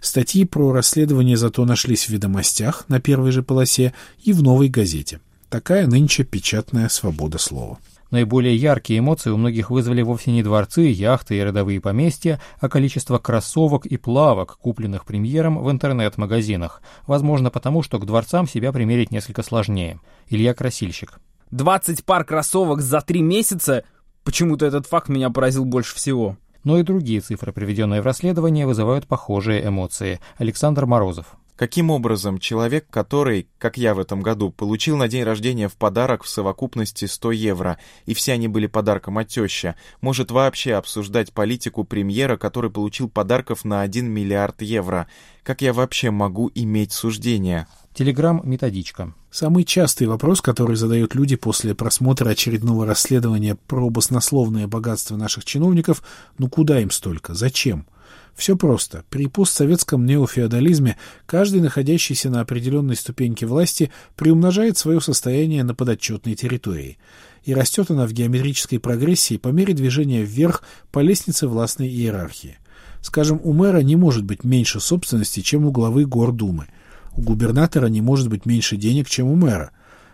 Статьи 0.00 0.46
про 0.46 0.72
расследование 0.72 1.36
зато 1.36 1.62
нашлись 1.66 2.06
в 2.06 2.08
«Ведомостях» 2.08 2.86
на 2.88 3.00
первой 3.00 3.32
же 3.32 3.42
полосе 3.42 3.92
и 4.22 4.32
в 4.32 4.42
«Новой 4.42 4.68
газете». 4.68 5.20
Такая 5.50 5.86
нынче 5.86 6.24
печатная 6.24 6.88
свобода 6.88 7.36
слова. 7.36 7.78
Наиболее 8.10 8.56
яркие 8.56 9.00
эмоции 9.00 9.28
у 9.28 9.36
многих 9.36 9.68
вызвали 9.68 10.00
вовсе 10.00 10.30
не 10.30 10.42
дворцы, 10.42 10.82
яхты 10.82 11.36
и 11.36 11.42
родовые 11.42 11.82
поместья, 11.82 12.40
а 12.60 12.70
количество 12.70 13.18
кроссовок 13.18 13.84
и 13.84 13.98
плавок, 13.98 14.56
купленных 14.56 15.04
премьером 15.04 15.62
в 15.62 15.70
интернет-магазинах. 15.70 16.80
Возможно, 17.06 17.50
потому 17.50 17.82
что 17.82 17.98
к 17.98 18.06
дворцам 18.06 18.48
себя 18.48 18.72
примерить 18.72 19.10
несколько 19.10 19.42
сложнее. 19.42 20.00
Илья 20.30 20.54
Красильщик. 20.54 21.20
20 21.50 22.04
пар 22.06 22.24
кроссовок 22.24 22.80
за 22.80 23.02
три 23.02 23.20
месяца? 23.20 23.84
Почему-то 24.22 24.64
этот 24.64 24.86
факт 24.86 25.10
меня 25.10 25.28
поразил 25.28 25.66
больше 25.66 25.94
всего 25.94 26.38
но 26.64 26.78
и 26.78 26.82
другие 26.82 27.20
цифры, 27.20 27.52
приведенные 27.52 28.02
в 28.02 28.04
расследовании, 28.04 28.64
вызывают 28.64 29.06
похожие 29.06 29.66
эмоции. 29.66 30.20
Александр 30.38 30.86
Морозов. 30.86 31.36
Каким 31.56 31.92
образом 31.92 32.38
человек, 32.38 32.86
который, 32.90 33.46
как 33.58 33.76
я 33.76 33.94
в 33.94 34.00
этом 34.00 34.22
году, 34.22 34.50
получил 34.50 34.96
на 34.96 35.06
день 35.06 35.22
рождения 35.22 35.68
в 35.68 35.74
подарок 35.74 36.24
в 36.24 36.28
совокупности 36.28 37.04
100 37.04 37.30
евро, 37.30 37.78
и 38.06 38.14
все 38.14 38.32
они 38.32 38.48
были 38.48 38.66
подарком 38.66 39.18
от 39.18 39.28
тещи, 39.28 39.76
может 40.00 40.32
вообще 40.32 40.74
обсуждать 40.74 41.32
политику 41.32 41.84
премьера, 41.84 42.36
который 42.36 42.70
получил 42.70 43.08
подарков 43.08 43.64
на 43.64 43.82
1 43.82 44.10
миллиард 44.10 44.62
евро? 44.62 45.06
Как 45.44 45.62
я 45.62 45.72
вообще 45.72 46.10
могу 46.10 46.50
иметь 46.56 46.90
суждение? 46.90 47.68
Телеграм-методичка. 47.94 49.14
Самый 49.30 49.62
частый 49.62 50.08
вопрос, 50.08 50.40
который 50.40 50.74
задают 50.74 51.14
люди 51.14 51.36
после 51.36 51.76
просмотра 51.76 52.30
очередного 52.30 52.86
расследования 52.86 53.56
про 53.68 53.88
баснословное 53.88 54.66
богатство 54.66 55.16
наших 55.16 55.44
чиновников, 55.44 56.02
ну 56.36 56.48
куда 56.48 56.80
им 56.80 56.90
столько, 56.90 57.34
зачем? 57.34 57.86
Все 58.34 58.56
просто. 58.56 59.04
При 59.10 59.28
постсоветском 59.28 60.06
неофеодализме 60.06 60.96
каждый, 61.24 61.60
находящийся 61.60 62.30
на 62.30 62.40
определенной 62.40 62.96
ступеньке 62.96 63.46
власти, 63.46 63.92
приумножает 64.16 64.76
свое 64.76 65.00
состояние 65.00 65.62
на 65.62 65.76
подотчетной 65.76 66.34
территории. 66.34 66.98
И 67.44 67.54
растет 67.54 67.92
она 67.92 68.08
в 68.08 68.12
геометрической 68.12 68.80
прогрессии 68.80 69.36
по 69.36 69.48
мере 69.48 69.72
движения 69.72 70.22
вверх 70.22 70.64
по 70.90 70.98
лестнице 70.98 71.46
властной 71.46 71.86
иерархии. 71.86 72.58
Скажем, 73.02 73.40
у 73.44 73.52
мэра 73.52 73.82
не 73.82 73.94
может 73.94 74.24
быть 74.24 74.42
меньше 74.42 74.80
собственности, 74.80 75.42
чем 75.42 75.64
у 75.64 75.70
главы 75.70 76.06
Гордумы– 76.06 76.66
у 77.16 77.22
губернатора 77.22 77.86
не 77.86 78.00
может 78.00 78.28
быть 78.28 78.46
меньше 78.46 78.76
денег, 78.76 79.08
чем 79.08 79.28
у 79.28 79.36
мэра. 79.36 79.70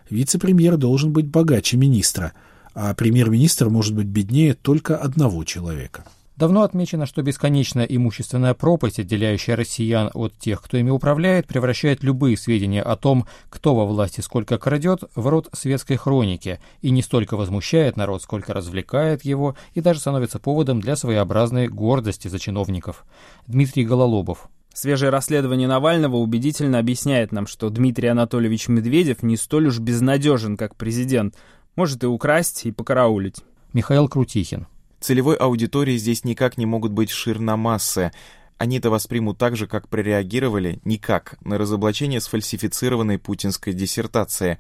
Вице-премьер 0.08 0.76
должен 0.76 1.12
быть 1.12 1.26
богаче 1.26 1.76
министра, 1.76 2.32
а 2.74 2.94
премьер-министр 2.94 3.68
может 3.68 3.94
быть 3.94 4.06
беднее 4.06 4.54
только 4.54 4.96
одного 4.96 5.44
человека. 5.44 6.04
Давно 6.40 6.62
отмечено, 6.62 7.04
что 7.04 7.20
бесконечная 7.20 7.84
имущественная 7.84 8.54
пропасть, 8.54 8.98
отделяющая 8.98 9.56
россиян 9.56 10.10
от 10.14 10.38
тех, 10.38 10.62
кто 10.62 10.78
ими 10.78 10.88
управляет, 10.88 11.46
превращает 11.46 12.02
любые 12.02 12.38
сведения 12.38 12.80
о 12.80 12.96
том, 12.96 13.26
кто 13.50 13.74
во 13.74 13.84
власти 13.84 14.22
сколько 14.22 14.56
крадет, 14.56 15.02
в 15.14 15.26
род 15.26 15.50
светской 15.52 15.96
хроники 15.96 16.58
и 16.80 16.92
не 16.92 17.02
столько 17.02 17.36
возмущает 17.36 17.98
народ, 17.98 18.22
сколько 18.22 18.54
развлекает 18.54 19.22
его 19.22 19.54
и 19.74 19.82
даже 19.82 20.00
становится 20.00 20.38
поводом 20.38 20.80
для 20.80 20.96
своеобразной 20.96 21.68
гордости 21.68 22.28
за 22.28 22.38
чиновников. 22.38 23.04
Дмитрий 23.46 23.84
Гололобов, 23.84 24.48
Свежее 24.72 25.10
расследование 25.10 25.66
Навального 25.68 26.16
убедительно 26.16 26.78
объясняет 26.78 27.32
нам, 27.32 27.46
что 27.46 27.70
Дмитрий 27.70 28.08
Анатольевич 28.08 28.68
Медведев 28.68 29.22
не 29.22 29.36
столь 29.36 29.68
уж 29.68 29.78
безнадежен, 29.78 30.56
как 30.56 30.76
президент. 30.76 31.36
Может 31.76 32.04
и 32.04 32.06
украсть, 32.06 32.66
и 32.66 32.72
покараулить. 32.72 33.36
Михаил 33.72 34.08
Крутихин. 34.08 34.66
Целевой 35.00 35.36
аудитории 35.36 35.96
здесь 35.96 36.24
никак 36.24 36.58
не 36.58 36.66
могут 36.66 36.92
быть 36.92 37.10
ширномассы. 37.10 38.12
Они 38.58 38.78
это 38.78 38.90
воспримут 38.90 39.38
так 39.38 39.56
же, 39.56 39.66
как 39.66 39.88
прореагировали, 39.88 40.80
никак, 40.84 41.38
на 41.40 41.56
разоблачение 41.56 42.20
сфальсифицированной 42.20 43.18
путинской 43.18 43.72
диссертации. 43.72 44.58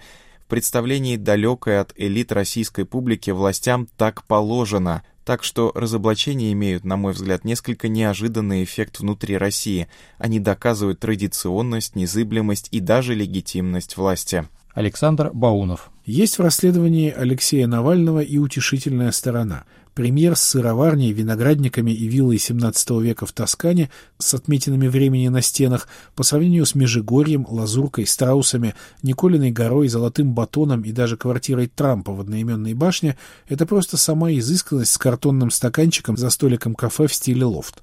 Представлении 0.50 1.16
далекой 1.16 1.78
от 1.78 1.92
элит 1.94 2.32
российской 2.32 2.84
публики 2.84 3.30
властям 3.30 3.86
так 3.96 4.24
положено. 4.24 5.04
Так 5.24 5.44
что 5.44 5.70
разоблачения 5.76 6.50
имеют, 6.50 6.84
на 6.84 6.96
мой 6.96 7.12
взгляд, 7.12 7.44
несколько 7.44 7.86
неожиданный 7.86 8.64
эффект 8.64 8.98
внутри 8.98 9.38
России. 9.38 9.86
Они 10.18 10.40
доказывают 10.40 10.98
традиционность, 10.98 11.94
незыблемость 11.94 12.66
и 12.72 12.80
даже 12.80 13.14
легитимность 13.14 13.96
власти. 13.96 14.48
Александр 14.74 15.30
Баунов. 15.32 15.92
Есть 16.04 16.38
в 16.38 16.42
расследовании 16.42 17.14
Алексея 17.16 17.68
Навального 17.68 18.18
и 18.18 18.38
утешительная 18.38 19.12
сторона– 19.12 19.64
Премьер 20.00 20.34
с 20.34 20.40
сыроварней, 20.40 21.12
виноградниками 21.12 21.90
и 21.90 22.06
виллой 22.06 22.36
XVII 22.36 23.02
века 23.02 23.26
в 23.26 23.32
Тоскане 23.32 23.90
с 24.16 24.32
отметинами 24.32 24.88
времени 24.88 25.28
на 25.28 25.42
стенах 25.42 25.88
по 26.16 26.22
сравнению 26.22 26.64
с 26.64 26.74
Межигорьем, 26.74 27.46
Лазуркой, 27.46 28.06
Страусами, 28.06 28.74
Николиной 29.02 29.50
горой, 29.50 29.88
Золотым 29.88 30.32
батоном 30.32 30.84
и 30.84 30.92
даже 30.92 31.18
квартирой 31.18 31.66
Трампа 31.66 32.12
в 32.12 32.20
одноименной 32.22 32.72
башне— 32.72 33.18
это 33.46 33.66
просто 33.66 33.98
сама 33.98 34.32
изысканность 34.32 34.92
с 34.92 34.96
картонным 34.96 35.50
стаканчиком 35.50 36.16
за 36.16 36.30
столиком 36.30 36.74
кафе 36.74 37.06
в 37.06 37.12
стиле 37.12 37.44
лофт. 37.44 37.82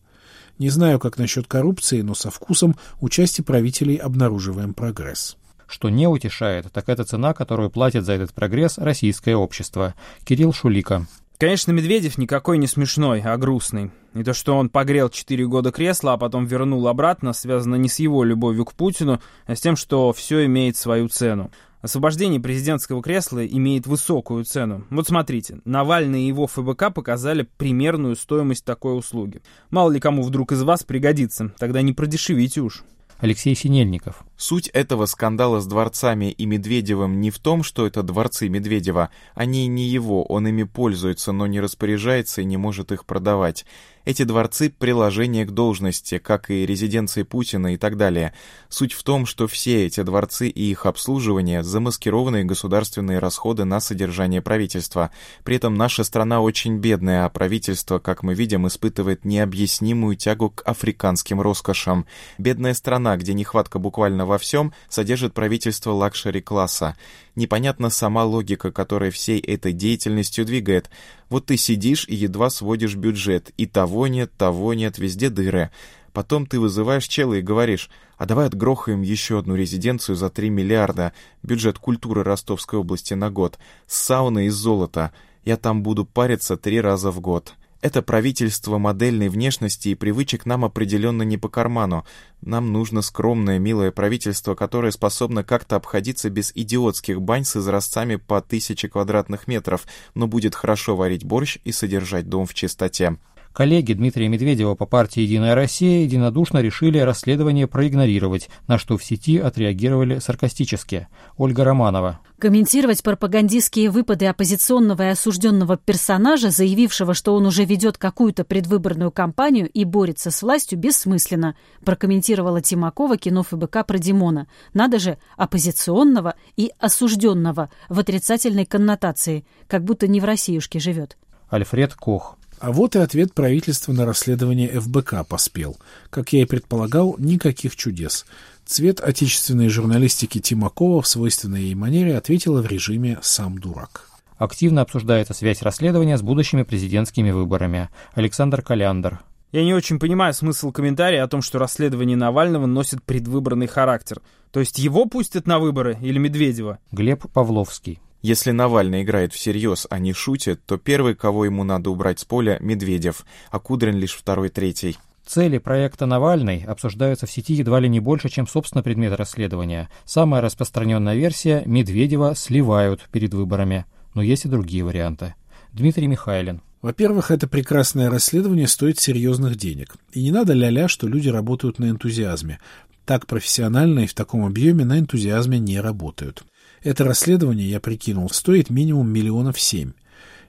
Не 0.58 0.72
знаю, 0.72 0.98
как 0.98 1.20
насчет 1.20 1.46
коррупции, 1.46 2.02
но 2.02 2.16
со 2.16 2.32
вкусом 2.32 2.78
у 3.00 3.10
части 3.10 3.42
правителей 3.42 3.98
обнаруживаем 3.98 4.74
прогресс. 4.74 5.38
Что 5.68 5.90
не 5.90 6.08
утешает, 6.08 6.72
так 6.74 6.90
это 6.90 7.04
цена, 7.04 7.36
которую 7.36 7.70
платит 7.70 8.06
за 8.06 8.14
этот 8.14 8.34
прогресс 8.34 8.80
российское 8.80 9.36
общество. 9.36 9.94
Кирилл 10.26 10.52
Шулика. 10.52 11.06
Конечно, 11.40 11.72
Медведев 11.72 12.18
никакой 12.18 12.58
не 12.58 12.66
смешной, 12.66 13.22
а 13.22 13.38
грустный. 13.38 13.92
И 14.16 14.24
то, 14.24 14.34
что 14.34 14.58
он 14.58 14.70
погрел 14.70 15.10
4 15.10 15.46
года 15.46 15.72
кресла, 15.72 16.14
а 16.14 16.18
потом 16.18 16.48
вернул 16.48 16.88
обратно, 16.88 17.32
связано 17.32 17.76
не 17.76 17.90
с 17.90 18.00
его 18.00 18.24
любовью 18.24 18.66
к 18.66 18.74
Путину, 18.74 19.22
а 19.46 19.56
с 19.56 19.62
тем, 19.62 19.76
что 19.76 20.12
все 20.14 20.46
имеет 20.46 20.78
свою 20.78 21.10
цену. 21.10 21.52
Освобождение 21.84 22.40
президентского 22.40 23.04
кресла 23.04 23.46
имеет 23.46 23.86
высокую 23.86 24.46
цену. 24.46 24.88
Вот 24.90 25.08
смотрите, 25.08 25.60
Навальный 25.64 26.24
и 26.24 26.28
его 26.28 26.48
ФБК 26.48 26.92
показали 26.92 27.48
примерную 27.58 28.16
стоимость 28.16 28.66
такой 28.66 28.98
услуги. 28.98 29.44
Мало 29.70 29.92
ли 29.92 30.00
кому 30.00 30.24
вдруг 30.24 30.54
из 30.54 30.64
вас 30.64 30.84
пригодится, 30.84 31.54
тогда 31.60 31.84
не 31.84 31.94
продешевите 31.94 32.62
уж. 32.62 32.84
Алексей 33.20 33.56
Синельников. 33.56 34.24
Суть 34.38 34.68
этого 34.70 35.08
скандала 35.08 35.60
с 35.60 35.66
дворцами 35.66 36.32
и 36.32 36.46
Медведевым 36.46 37.20
не 37.20 37.32
в 37.32 37.40
том, 37.40 37.64
что 37.64 37.88
это 37.88 38.04
дворцы 38.04 38.48
Медведева. 38.48 39.10
Они 39.34 39.66
не 39.68 39.86
его, 39.86 40.24
он 40.24 40.48
ими 40.48 40.64
пользуется, 40.64 41.32
но 41.32 41.48
не 41.48 41.60
распоряжается 41.60 42.42
и 42.42 42.46
не 42.46 42.58
может 42.58 42.92
их 42.92 43.06
продавать. 43.06 43.66
Эти 44.08 44.24
дворцы— 44.24 44.70
приложение 44.80 45.44
к 45.44 45.52
должности, 45.52 46.18
как 46.18 46.50
и 46.50 46.66
резиденции 46.66 47.24
Путина 47.24 47.74
и 47.74 47.78
так 47.78 47.98
далее. 47.98 48.34
Суть 48.70 48.94
в 48.94 49.04
том, 49.04 49.26
что 49.26 49.48
все 49.48 49.86
эти 49.86 50.02
дворцы 50.02 50.48
и 50.48 50.72
их 50.72 50.86
обслуживание— 50.86 51.62
замаскированные 51.66 52.46
государственные 52.46 53.20
расходы 53.20 53.66
на 53.66 53.82
содержание 53.82 54.42
правительства. 54.42 55.12
При 55.44 55.58
этом 55.58 55.76
наша 55.76 56.06
страна 56.06 56.40
очень 56.40 56.78
бедная, 56.78 57.26
а 57.26 57.30
правительство, 57.30 58.00
как 58.00 58.24
мы 58.24 58.34
видим, 58.34 58.66
испытывает 58.66 59.26
необъяснимую 59.26 60.16
тягу 60.16 60.52
к 60.52 60.62
африканским 60.64 61.42
роскошам. 61.42 62.06
Бедная 62.38 62.76
страна, 62.76 63.18
где 63.18 63.34
нехватка 63.34 63.78
буквально 63.78 64.26
во 64.26 64.38
всем, 64.38 64.72
содержит 64.88 65.34
правительство 65.34 65.92
luxury-класса. 65.92 66.96
Непонятна 67.38 67.92
сама 67.92 68.26
логика, 68.26 68.72
которая 68.72 69.12
всей 69.12 69.40
этой 69.40 69.72
деятельностью 69.72 70.44
двигает. 70.44 70.90
Вот 71.30 71.46
ты 71.46 71.56
сидишь 71.56 72.04
и 72.08 72.16
едва 72.16 72.50
сводишь 72.50 72.96
бюджет, 72.96 73.52
и 73.58 73.68
того 73.68 74.08
нет, 74.08 74.32
того 74.36 74.74
нет, 74.74 74.98
везде 74.98 75.30
дыры. 75.30 75.70
Потом 76.14 76.48
ты 76.48 76.60
вызываешь 76.60 77.08
чела 77.08 77.36
и 77.36 77.42
говоришь, 77.42 77.92
а 78.18 78.26
давай 78.26 78.48
отгрохаем 78.48 79.04
еще 79.04 79.38
одну 79.38 79.54
резиденцию 79.54 80.16
за 80.16 80.32
3 80.32 80.50
миллиарда, 80.50 81.14
бюджет 81.44 81.78
культуры 81.78 82.24
Ростовской 82.24 82.80
области 82.80 83.14
на 83.14 83.30
год, 83.30 83.60
с 83.86 84.12
из 84.40 84.56
золота. 84.56 85.14
Я 85.46 85.58
там 85.58 85.84
буду 85.84 86.06
париться 86.06 86.58
три 86.58 86.82
раза 86.82 87.12
в 87.12 87.20
год. 87.20 87.54
Это 87.82 88.02
правительство 88.02 88.80
модельной 88.80 89.30
внешности 89.30 89.90
и 89.90 89.96
привычек 89.96 90.46
нам 90.48 90.66
определенно 90.66 91.22
не 91.22 91.38
по 91.38 91.48
карману. 91.48 92.06
Нам 92.42 92.74
нужно 92.74 93.04
скромное, 93.04 93.60
милое 93.60 93.92
правительство, 93.92 94.56
которое 94.56 94.92
способно 94.92 95.44
как-то 95.44 95.76
обходиться 95.76 96.32
без 96.32 96.52
идиотских 96.56 97.22
бань 97.22 97.46
с 97.46 97.56
изразцами 97.56 98.16
по 98.16 98.42
тысяче 98.42 98.90
квадратных 98.90 99.48
метров, 99.48 99.86
но 100.16 100.28
будет 100.28 100.56
хорошо 100.56 100.96
варить 100.96 101.24
борщ 101.24 101.60
и 101.66 101.72
содержать 101.72 102.28
дом 102.28 102.48
в 102.48 102.56
чистоте. 102.56 103.18
Коллеги 103.58 103.94
Дмитрия 103.94 104.28
Медведева 104.28 104.76
по 104.76 104.86
партии 104.86 105.22
«Единая 105.22 105.56
Россия» 105.56 106.04
единодушно 106.04 106.60
решили 106.60 107.00
расследование 107.00 107.66
проигнорировать, 107.66 108.50
на 108.68 108.78
что 108.78 109.00
в 109.00 109.04
сети 109.04 109.40
отреагировали 109.40 110.20
саркастически. 110.20 111.08
Ольга 111.38 111.64
Романова. 111.64 112.20
Комментировать 112.38 113.02
пропагандистские 113.02 113.90
выпады 113.90 114.28
оппозиционного 114.28 115.08
и 115.08 115.12
осужденного 115.14 115.76
персонажа, 115.76 116.52
заявившего, 116.52 117.16
что 117.16 117.34
он 117.34 117.48
уже 117.48 117.66
ведет 117.66 117.98
какую-то 117.98 118.44
предвыборную 118.44 119.10
кампанию 119.10 119.68
и 119.68 119.86
борется 119.86 120.30
с 120.30 120.44
властью, 120.44 120.78
бессмысленно, 120.78 121.56
прокомментировала 121.84 122.62
Тимакова 122.62 123.18
кино 123.18 123.42
ФБК 123.42 123.88
про 123.88 123.98
Димона. 123.98 124.48
Надо 124.76 125.00
же, 125.00 125.18
оппозиционного 125.36 126.36
и 126.58 126.72
осужденного 126.78 127.72
в 127.90 127.98
отрицательной 127.98 128.68
коннотации, 128.68 129.48
как 129.68 129.84
будто 129.84 130.08
не 130.08 130.22
в 130.22 130.26
Россиюшке 130.26 130.78
живет. 130.78 131.18
Альфред 131.50 131.96
Кох. 131.96 132.38
А 132.60 132.72
вот 132.72 132.96
и 132.96 133.00
ответ 133.00 133.34
правительства 133.34 133.94
на 133.94 134.06
расследование 134.06 134.80
ФБК 134.80 135.28
поспел. 135.28 135.78
Как 136.10 136.34
я 136.34 136.42
и 136.42 136.46
предполагал, 136.46 137.16
никаких 137.20 137.76
чудес. 137.76 138.26
Цвет 138.66 139.00
отечественной 139.00 139.70
журналистики 139.70 140.40
Тимакова 140.40 141.02
в 141.02 141.08
свойственной 141.08 141.64
ей 141.64 141.76
манере 141.76 142.18
ответила 142.18 142.62
в 142.62 142.68
режиме 142.68 143.20
«сам 143.22 143.60
дурак». 143.60 144.10
Активно 144.38 144.82
обсуждается 144.82 145.34
связь 145.34 145.62
расследования 145.62 146.18
с 146.18 146.22
будущими 146.22 146.64
президентскими 146.64 147.32
выборами. 147.32 147.90
Александр 148.14 148.62
Каляндр. 148.62 149.20
Я 149.52 149.64
не 149.64 149.74
очень 149.74 150.00
понимаю 150.00 150.34
смысл 150.34 150.72
комментария 150.72 151.24
о 151.24 151.28
том, 151.28 151.42
что 151.42 151.58
расследование 151.58 152.18
Навального 152.18 152.66
носит 152.66 153.02
предвыборный 153.04 153.68
характер. 153.68 154.22
То 154.52 154.60
есть 154.60 154.78
его 154.78 155.06
пустят 155.06 155.48
на 155.48 155.60
выборы 155.60 155.98
или 156.02 156.18
Медведева? 156.18 156.80
Глеб 156.92 157.32
Павловский. 157.32 158.00
Если 158.22 158.52
Навальный 158.52 159.04
играет 159.04 159.34
всерьез, 159.34 159.88
а 159.90 160.00
не 160.00 160.14
шутит, 160.14 160.62
то 160.66 160.78
первый, 160.78 161.16
кого 161.16 161.46
ему 161.46 161.64
надо 161.64 161.90
убрать 161.90 162.20
с 162.20 162.26
поля, 162.26 162.58
Медведев, 162.60 163.26
а 163.52 163.60
Кудрин 163.60 163.96
лишь 163.98 164.16
второй-третий. 164.16 164.98
Цели 165.26 165.58
проекта 165.58 166.06
«Навальный» 166.06 166.64
обсуждаются 166.66 167.26
в 167.28 167.32
сети 167.32 167.54
едва 167.54 167.82
ли 167.82 167.90
не 167.90 168.00
больше, 168.00 168.30
чем, 168.30 168.48
собственно, 168.48 168.82
предмет 168.82 169.14
расследования. 169.14 169.90
Самая 170.06 170.42
распространенная 170.42 171.16
версия– 171.16 171.64
Медведева 171.66 172.34
сливают 172.34 173.02
перед 173.12 173.34
выборами. 173.34 173.86
Но 174.14 174.22
есть 174.22 174.46
и 174.46 174.50
другие 174.50 174.86
варианты. 174.86 175.36
Дмитрий 175.74 176.08
Михайлин. 176.08 176.62
Во-первых, 176.82 177.30
это 177.30 177.48
прекрасное 177.48 178.10
расследование 178.10 178.70
стоит 178.70 179.00
серьезных 179.00 179.58
денег. 179.58 179.96
И 180.14 180.24
не 180.24 180.32
надо 180.32 180.54
ля-ля, 180.54 180.88
что 180.88 181.08
люди 181.08 181.28
работают 181.28 181.78
на 181.78 181.90
энтузиазме. 181.90 182.60
Так 183.06 183.28
профессионально 183.28 184.02
и 184.02 184.08
в 184.08 184.14
таком 184.14 184.46
объеме 184.46 184.86
на 184.86 184.98
энтузиазме 184.98 185.60
не 185.60 185.82
работают. 185.82 186.46
Это 186.84 187.04
расследование, 187.04 187.70
я 187.70 187.80
прикинул, 187.80 188.30
стоит 188.30 188.70
минимум 188.70 189.10
миллионов 189.10 189.60
семь. 189.60 189.94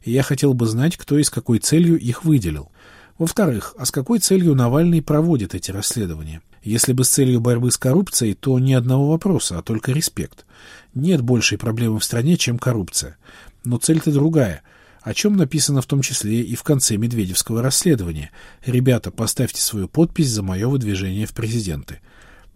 И 0.03 0.13
я 0.13 0.23
хотел 0.23 0.55
бы 0.55 0.67
знать, 0.67 0.97
кто 0.97 1.19
и 1.19 1.23
с 1.23 1.31
какой 1.31 1.59
целью 1.59 1.99
их 1.99 2.25
выделил. 2.25 2.71
Во-вторых, 3.19 3.75
а 3.77 3.85
с 3.85 3.91
какой 3.91 4.21
целью 4.21 4.55
Навальный 4.55 5.03
проводит 5.03 5.55
эти 5.55 5.71
расследования? 5.71 6.41
Если 6.63 6.93
бы 6.93 7.05
с 7.05 7.09
целью 7.09 7.41
борьбы 7.41 7.71
с 7.71 7.77
коррупцией, 7.77 8.35
то 8.35 8.59
ни 8.59 8.73
одного 8.73 9.11
вопроса, 9.11 9.59
а 9.59 9.63
только 9.63 9.93
респект. 9.93 10.45
Нет 10.95 11.23
большей 11.23 11.59
проблемы 11.59 11.99
в 11.99 12.05
стране, 12.05 12.37
чем 12.37 12.59
коррупция. 12.59 13.17
Но 13.65 13.79
цель-то 13.79 14.13
другая, 14.13 14.63
о 15.03 15.15
чем 15.15 15.37
написано 15.37 15.83
в 15.83 15.87
том 15.87 16.03
числе 16.03 16.43
и 16.43 16.55
в 16.55 16.63
конце 16.63 16.97
Медведевского 16.97 17.63
расследования. 17.63 18.31
«Ребята, 18.65 19.11
поставьте 19.11 19.61
свою 19.61 19.89
подпись 19.89 20.29
за 20.29 20.43
мое 20.43 20.69
выдвижение 20.69 21.27
в 21.27 21.33
президенты». 21.33 22.01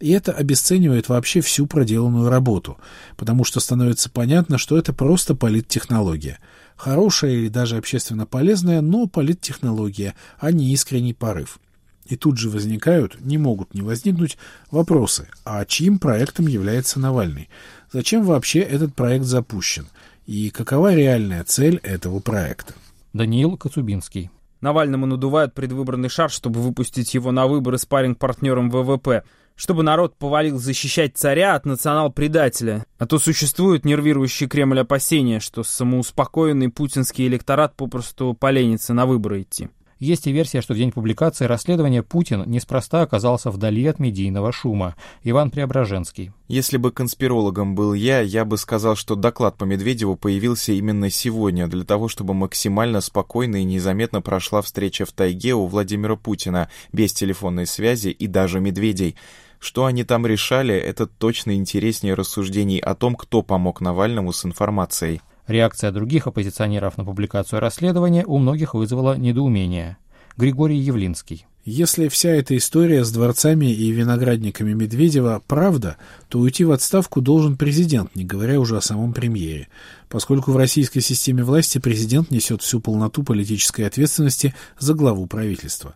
И 0.02 0.10
это 0.10 0.32
обесценивает 0.32 1.08
вообще 1.08 1.40
всю 1.40 1.66
проделанную 1.66 2.28
работу, 2.28 2.76
потому 3.16 3.44
что 3.44 3.60
становится 3.60 4.10
понятно, 4.10 4.58
что 4.58 4.76
это 4.76 4.92
просто 4.92 5.34
политтехнология– 5.34 6.38
Хорошая 6.82 7.30
или 7.32 7.48
даже 7.48 7.76
общественно 7.76 8.26
полезная, 8.26 8.80
но 8.80 9.06
политтехнология, 9.06 10.16
а 10.40 10.50
не 10.50 10.72
искренний 10.72 11.14
порыв. 11.14 11.60
И 12.06 12.16
тут 12.16 12.38
же 12.38 12.50
возникают, 12.50 13.20
не 13.20 13.38
могут 13.38 13.72
не 13.72 13.82
возникнуть, 13.82 14.36
вопросы, 14.72 15.28
а 15.44 15.64
чьим 15.64 16.00
проектом 16.00 16.48
является 16.48 16.98
Навальный? 16.98 17.48
Зачем 17.92 18.24
вообще 18.24 18.58
этот 18.58 18.96
проект 18.96 19.24
запущен? 19.24 19.86
И 20.26 20.50
какова 20.50 20.92
реальная 20.92 21.44
цель 21.44 21.76
этого 21.84 22.18
проекта? 22.18 22.74
Даниил 23.12 23.56
Коцубинский. 23.56 24.30
Навальному 24.60 25.06
надувают 25.06 25.54
предвыборный 25.54 26.08
шар, 26.08 26.30
чтобы 26.30 26.60
выпустить 26.60 27.14
его 27.14 27.30
на 27.30 27.46
выборы 27.46 27.78
с 27.78 27.86
парень-партнером 27.86 28.70
ВВП– 28.70 29.22
чтобы 29.56 29.82
народ 29.82 30.16
повалил 30.16 30.58
защищать 30.58 31.16
царя 31.16 31.54
от 31.54 31.66
национал-предателя. 31.66 32.84
А 32.98 33.06
то 33.06 33.18
существует 33.18 33.84
нервирующий 33.84 34.46
Кремль 34.46 34.80
опасения, 34.80 35.40
что 35.40 35.62
самоуспокоенный 35.62 36.70
путинский 36.70 37.26
электорат 37.26 37.76
попросту 37.76 38.34
поленится 38.34 38.94
на 38.94 39.06
выборы 39.06 39.42
идти. 39.42 39.68
Есть 40.02 40.26
и 40.26 40.32
версия, 40.32 40.62
что 40.62 40.74
в 40.74 40.76
день 40.76 40.90
публикации 40.90 41.44
расследования 41.44 42.02
Путин 42.02 42.42
неспроста 42.46 43.02
оказался 43.02 43.52
вдали 43.52 43.86
от 43.86 44.00
медийного 44.00 44.50
шума. 44.50 44.96
Иван 45.22 45.52
Преображенский. 45.52 46.32
Если 46.48 46.76
бы 46.76 46.90
конспирологом 46.90 47.76
был 47.76 47.94
я, 47.94 48.18
я 48.18 48.44
бы 48.44 48.58
сказал, 48.58 48.96
что 48.96 49.14
доклад 49.14 49.56
по 49.56 49.62
Медведеву 49.62 50.16
появился 50.16 50.72
именно 50.72 51.08
сегодня, 51.08 51.68
для 51.68 51.84
того, 51.84 52.08
чтобы 52.08 52.34
максимально 52.34 53.00
спокойно 53.00 53.58
и 53.58 53.64
незаметно 53.64 54.20
прошла 54.20 54.60
встреча 54.60 55.06
в 55.06 55.12
тайге 55.12 55.54
у 55.54 55.66
Владимира 55.66 56.16
Путина, 56.16 56.68
без 56.92 57.12
телефонной 57.12 57.68
связи 57.68 58.08
и 58.08 58.26
даже 58.26 58.58
медведей. 58.58 59.14
Что 59.60 59.84
они 59.84 60.02
там 60.02 60.26
решали, 60.26 60.74
это 60.74 61.06
точно 61.06 61.54
интереснее 61.54 62.14
рассуждений 62.14 62.80
о 62.80 62.96
том, 62.96 63.14
кто 63.14 63.42
помог 63.42 63.80
Навальному 63.80 64.32
с 64.32 64.44
информацией. 64.44 65.20
Реакция 65.46 65.90
других 65.90 66.26
оппозиционеров 66.26 66.96
на 66.98 67.04
публикацию 67.04 67.60
расследования 67.60 68.24
у 68.24 68.38
многих 68.38 68.74
вызвала 68.74 69.16
недоумение. 69.16 69.96
Григорий 70.36 70.78
Явлинский. 70.78 71.46
Если 71.64 72.08
вся 72.08 72.30
эта 72.30 72.56
история 72.56 73.04
с 73.04 73.12
дворцами 73.12 73.66
и 73.66 73.90
виноградниками 73.92 74.72
Медведева 74.72 75.42
правда, 75.46 75.96
то 76.28 76.40
уйти 76.40 76.64
в 76.64 76.72
отставку 76.72 77.20
должен 77.20 77.56
президент, 77.56 78.16
не 78.16 78.24
говоря 78.24 78.58
уже 78.58 78.76
о 78.76 78.80
самом 78.80 79.12
премьере, 79.12 79.68
поскольку 80.08 80.50
в 80.50 80.56
российской 80.56 81.00
системе 81.00 81.44
власти 81.44 81.78
президент 81.78 82.32
несет 82.32 82.62
всю 82.62 82.80
полноту 82.80 83.22
политической 83.22 83.82
ответственности 83.82 84.54
за 84.78 84.94
главу 84.94 85.26
правительства. 85.26 85.94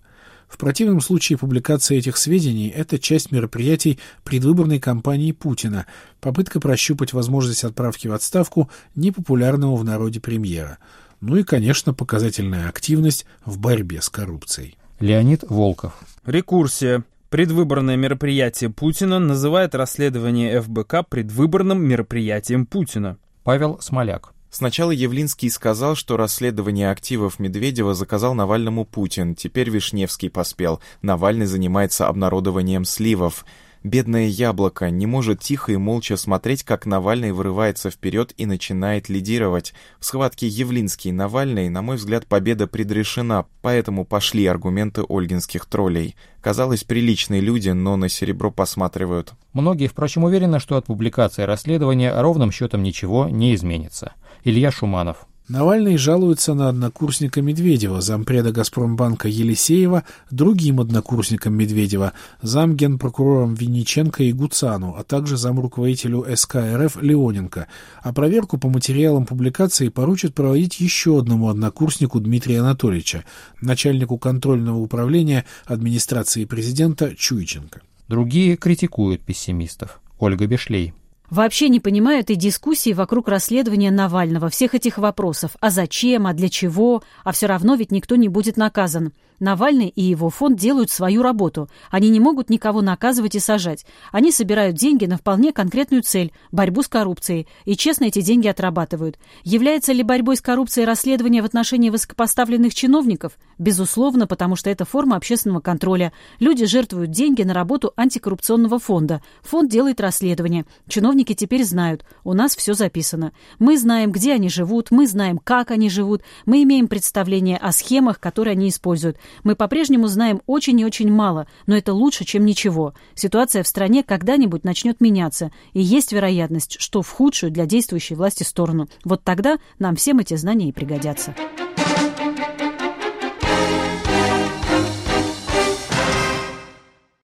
В 0.49 0.59
противном 0.59 1.01
случае 1.01 1.39
публикация 1.39 1.99
этих 1.99 2.17
сведений– 2.17 2.69
это 2.75 2.99
часть 2.99 3.33
мероприятий 3.33 3.99
предвыборной 4.25 4.79
кампании 4.79 5.33
Путина, 5.33 5.87
попытка 6.21 6.61
прощупать 6.61 7.13
возможность 7.13 7.65
отправки 7.65 8.09
в 8.09 8.13
отставку 8.13 8.71
непопулярного 8.95 9.77
в 9.77 9.85
народе 9.85 10.21
премьера. 10.21 10.79
Ну 11.21 11.37
и, 11.37 11.43
конечно, 11.43 11.95
показательная 11.95 12.69
активность 12.69 13.27
в 13.45 13.59
борьбе 13.59 14.01
с 14.01 14.09
коррупцией. 14.09 14.77
Леонид 15.01 15.45
Волков. 15.49 15.95
Рекурсия. 16.25 17.05
Предвыборное 17.29 17.97
мероприятие 17.97 18.71
Путина 18.71 19.19
называет 19.19 19.75
расследование 19.75 20.61
ФБК 20.61 21.07
предвыборным 21.09 21.83
мероприятием 21.83 22.67
Путина. 22.67 23.19
Павел 23.43 23.79
Смоляк. 23.81 24.36
Сначала 24.57 24.91
Явлинский 24.91 25.51
сказал, 25.51 25.97
что 25.97 26.17
расследование 26.17 26.91
активов 26.91 27.39
Медведева 27.39 27.93
заказал 27.93 28.33
Навальному 28.33 28.87
Путин, 28.87 29.35
теперь 29.35 29.69
Вишневский 29.69 30.31
поспел. 30.31 30.81
Навальный 31.03 31.45
занимается 31.45 32.09
обнародованием 32.09 32.87
сливов. 32.87 33.45
Бедное 33.83 34.29
яблоко 34.29 34.89
не 34.89 35.05
может 35.05 35.41
тихо 35.41 35.73
и 35.73 35.77
молча 35.77 36.17
смотреть, 36.17 36.63
как 36.63 36.87
Навальный 36.87 37.33
вырывается 37.33 37.91
вперед 37.91 38.33
и 38.39 38.47
начинает 38.47 39.11
лидировать. 39.11 39.75
В 40.01 40.07
схватке 40.07 40.49
Явлинский 40.49 41.11
и 41.11 41.13
Навальный, 41.13 41.69
на 41.69 41.83
мой 41.83 41.97
взгляд, 41.97 42.27
победа 42.27 42.67
предрешена, 42.67 43.45
поэтому 43.61 44.07
пошли 44.07 44.47
аргументы 44.47 45.03
ольгинских 45.07 45.67
троллей. 45.67 46.17
Казалось, 46.41 46.83
приличные 46.83 47.43
люди, 47.43 47.69
но 47.69 47.97
на 47.97 48.09
серебро 48.09 48.51
посматривают. 48.51 49.35
Многие, 49.53 49.89
впрочем, 49.89 50.25
уверены, 50.25 50.61
что 50.61 50.79
от 50.79 50.87
публикации 50.87 51.43
расследования 51.43 52.19
ровным 52.19 52.51
счетом 52.51 52.83
ничего 52.83 53.29
не 53.29 53.55
изменится. 53.55 54.15
Илья 54.47 54.71
Шуманов. 54.71 55.27
Навальный 55.49 55.97
жалуется 55.97 56.55
на 56.55 56.69
однокурсника 56.69 57.43
Медведева, 57.43 58.01
зампреда 58.01 58.53
«Газпромбанка» 58.53 59.27
Елисеева, 59.27 60.05
другим 60.31 60.79
однокурсникам 60.79 61.55
Медведева, 61.55 62.13
замгенпрокурорам 62.43 63.55
Винниченко 63.55 64.23
и 64.23 64.31
Гуцану, 64.33 64.95
а 64.97 65.03
также 65.03 65.37
замруководителю 65.37 66.25
СКРФ 66.33 67.03
Леоненко. 67.03 67.67
А 68.05 68.13
проверку 68.13 68.57
по 68.57 68.69
материалам 68.69 69.27
публикации 69.27 69.89
поручат 69.89 70.33
проводить 70.33 70.79
еще 70.79 71.19
одному 71.19 71.49
однокурснику 71.49 72.21
Дмитрия 72.21 72.61
Анатольевича, 72.61 73.25
начальнику 73.61 74.17
контрольного 74.17 74.79
управления 74.79 75.45
администрации 75.65 76.45
президента 76.45 77.17
Чуйченко. 77.17 77.81
Другие 78.07 78.57
критикуют 78.57 79.23
пессимистов. 79.23 80.01
Ольга 80.21 80.47
Бешлей. 80.47 80.95
Вообще 81.31 81.69
не 81.69 81.81
понимаю 81.81 82.21
этой 82.21 82.37
дискуссии 82.37 82.93
вокруг 82.93 83.29
расследования 83.29 83.91
Навального, 83.91 84.49
всех 84.49 84.75
этих 84.75 84.99
вопросов. 84.99 85.53
А 85.61 85.71
зачем, 85.71 86.27
а 86.27 86.33
для 86.33 86.49
чего? 86.49 87.03
А 87.25 87.33
все 87.33 87.47
равно 87.47 87.75
ведь 87.75 87.91
никто 87.91 88.17
не 88.17 88.29
будет 88.29 88.57
наказан. 88.57 89.13
Навальный 89.39 89.89
и 89.89 90.03
его 90.03 90.31
фонд 90.31 90.59
делают 90.59 90.91
свою 90.91 91.23
работу. 91.23 91.69
Они 91.91 92.09
не 92.09 92.21
могут 92.21 92.49
никого 92.51 92.81
наказывать 92.81 93.35
и 93.35 93.41
сажать. 93.41 93.85
Они 94.13 94.33
собирают 94.33 94.77
деньги 94.77 95.05
на 95.05 95.19
вполне 95.19 95.53
конкретную 95.53 96.03
цель– 96.03 96.33
борьбу 96.53 96.83
с 96.83 96.89
коррупцией. 96.89 97.47
И 97.65 97.77
честно 97.77 98.05
эти 98.05 98.23
деньги 98.23 98.49
отрабатывают. 98.49 99.19
Является 99.45 99.93
ли 99.93 100.03
борьбой 100.03 100.37
с 100.37 100.41
коррупцией 100.41 100.87
расследование 100.87 101.43
в 101.43 101.47
отношении 101.47 101.91
высокопоставленных 101.91 102.75
чиновников? 102.75 103.39
Безусловно, 103.59 104.27
потому 104.27 104.57
что 104.57 104.71
это 104.71 104.85
форма 104.85 105.17
общественного 105.17 105.61
контроля. 105.61 106.13
Люди 106.41 106.65
жертвуют 106.65 107.11
деньги 107.11 107.43
на 107.43 107.55
работу 107.55 107.93
антикоррупционного 107.97 108.79
фонда. 108.79 109.23
Фонд 109.43 109.71
делает 109.71 110.01
расследование. 110.01 110.65
Чиновники 110.89 111.35
теперь 111.35 111.65
знают. 111.65 112.05
У 112.25 112.33
нас 112.33 112.57
все 112.57 112.75
записано. 112.75 113.33
Мы 113.59 113.79
знаем, 113.79 114.13
где 114.13 114.33
они 114.35 114.49
живут, 114.49 114.91
мы 114.91 115.07
знаем, 115.07 115.39
как 115.39 115.71
они 115.71 115.91
живут, 115.91 116.23
мы 116.45 116.63
имеем 116.63 116.89
представление 116.89 117.57
о 117.57 117.73
схемах, 117.73 118.21
которые 118.21 118.53
они 118.53 118.69
используют. 118.69 119.19
Мы 119.45 119.57
по-прежнему 119.57 120.07
знаем 120.07 120.43
очень 120.47 120.79
и 120.81 120.85
очень 120.85 121.11
мало, 121.11 121.47
но 121.67 121.77
это 121.77 121.93
лучше, 121.93 122.25
чем 122.25 122.45
ничего. 122.45 122.95
Ситуация 123.15 123.63
в 123.63 123.69
стране 123.69 124.03
когда-нибудь 124.03 124.65
начнет 124.65 125.01
меняться, 125.01 125.51
и 125.73 125.81
есть 125.81 126.13
вероятность, 126.13 126.77
что 126.81 127.03
в 127.03 127.11
худшую 127.11 127.51
для 127.53 127.67
действующей 127.67 128.17
власти 128.17 128.43
сторону. 128.43 128.89
Вот 129.05 129.23
тогда 129.23 129.59
нам 129.79 129.97
всем 129.97 130.19
эти 130.19 130.35
знания 130.37 130.69
и 130.69 130.73
пригодятся. 130.73 131.35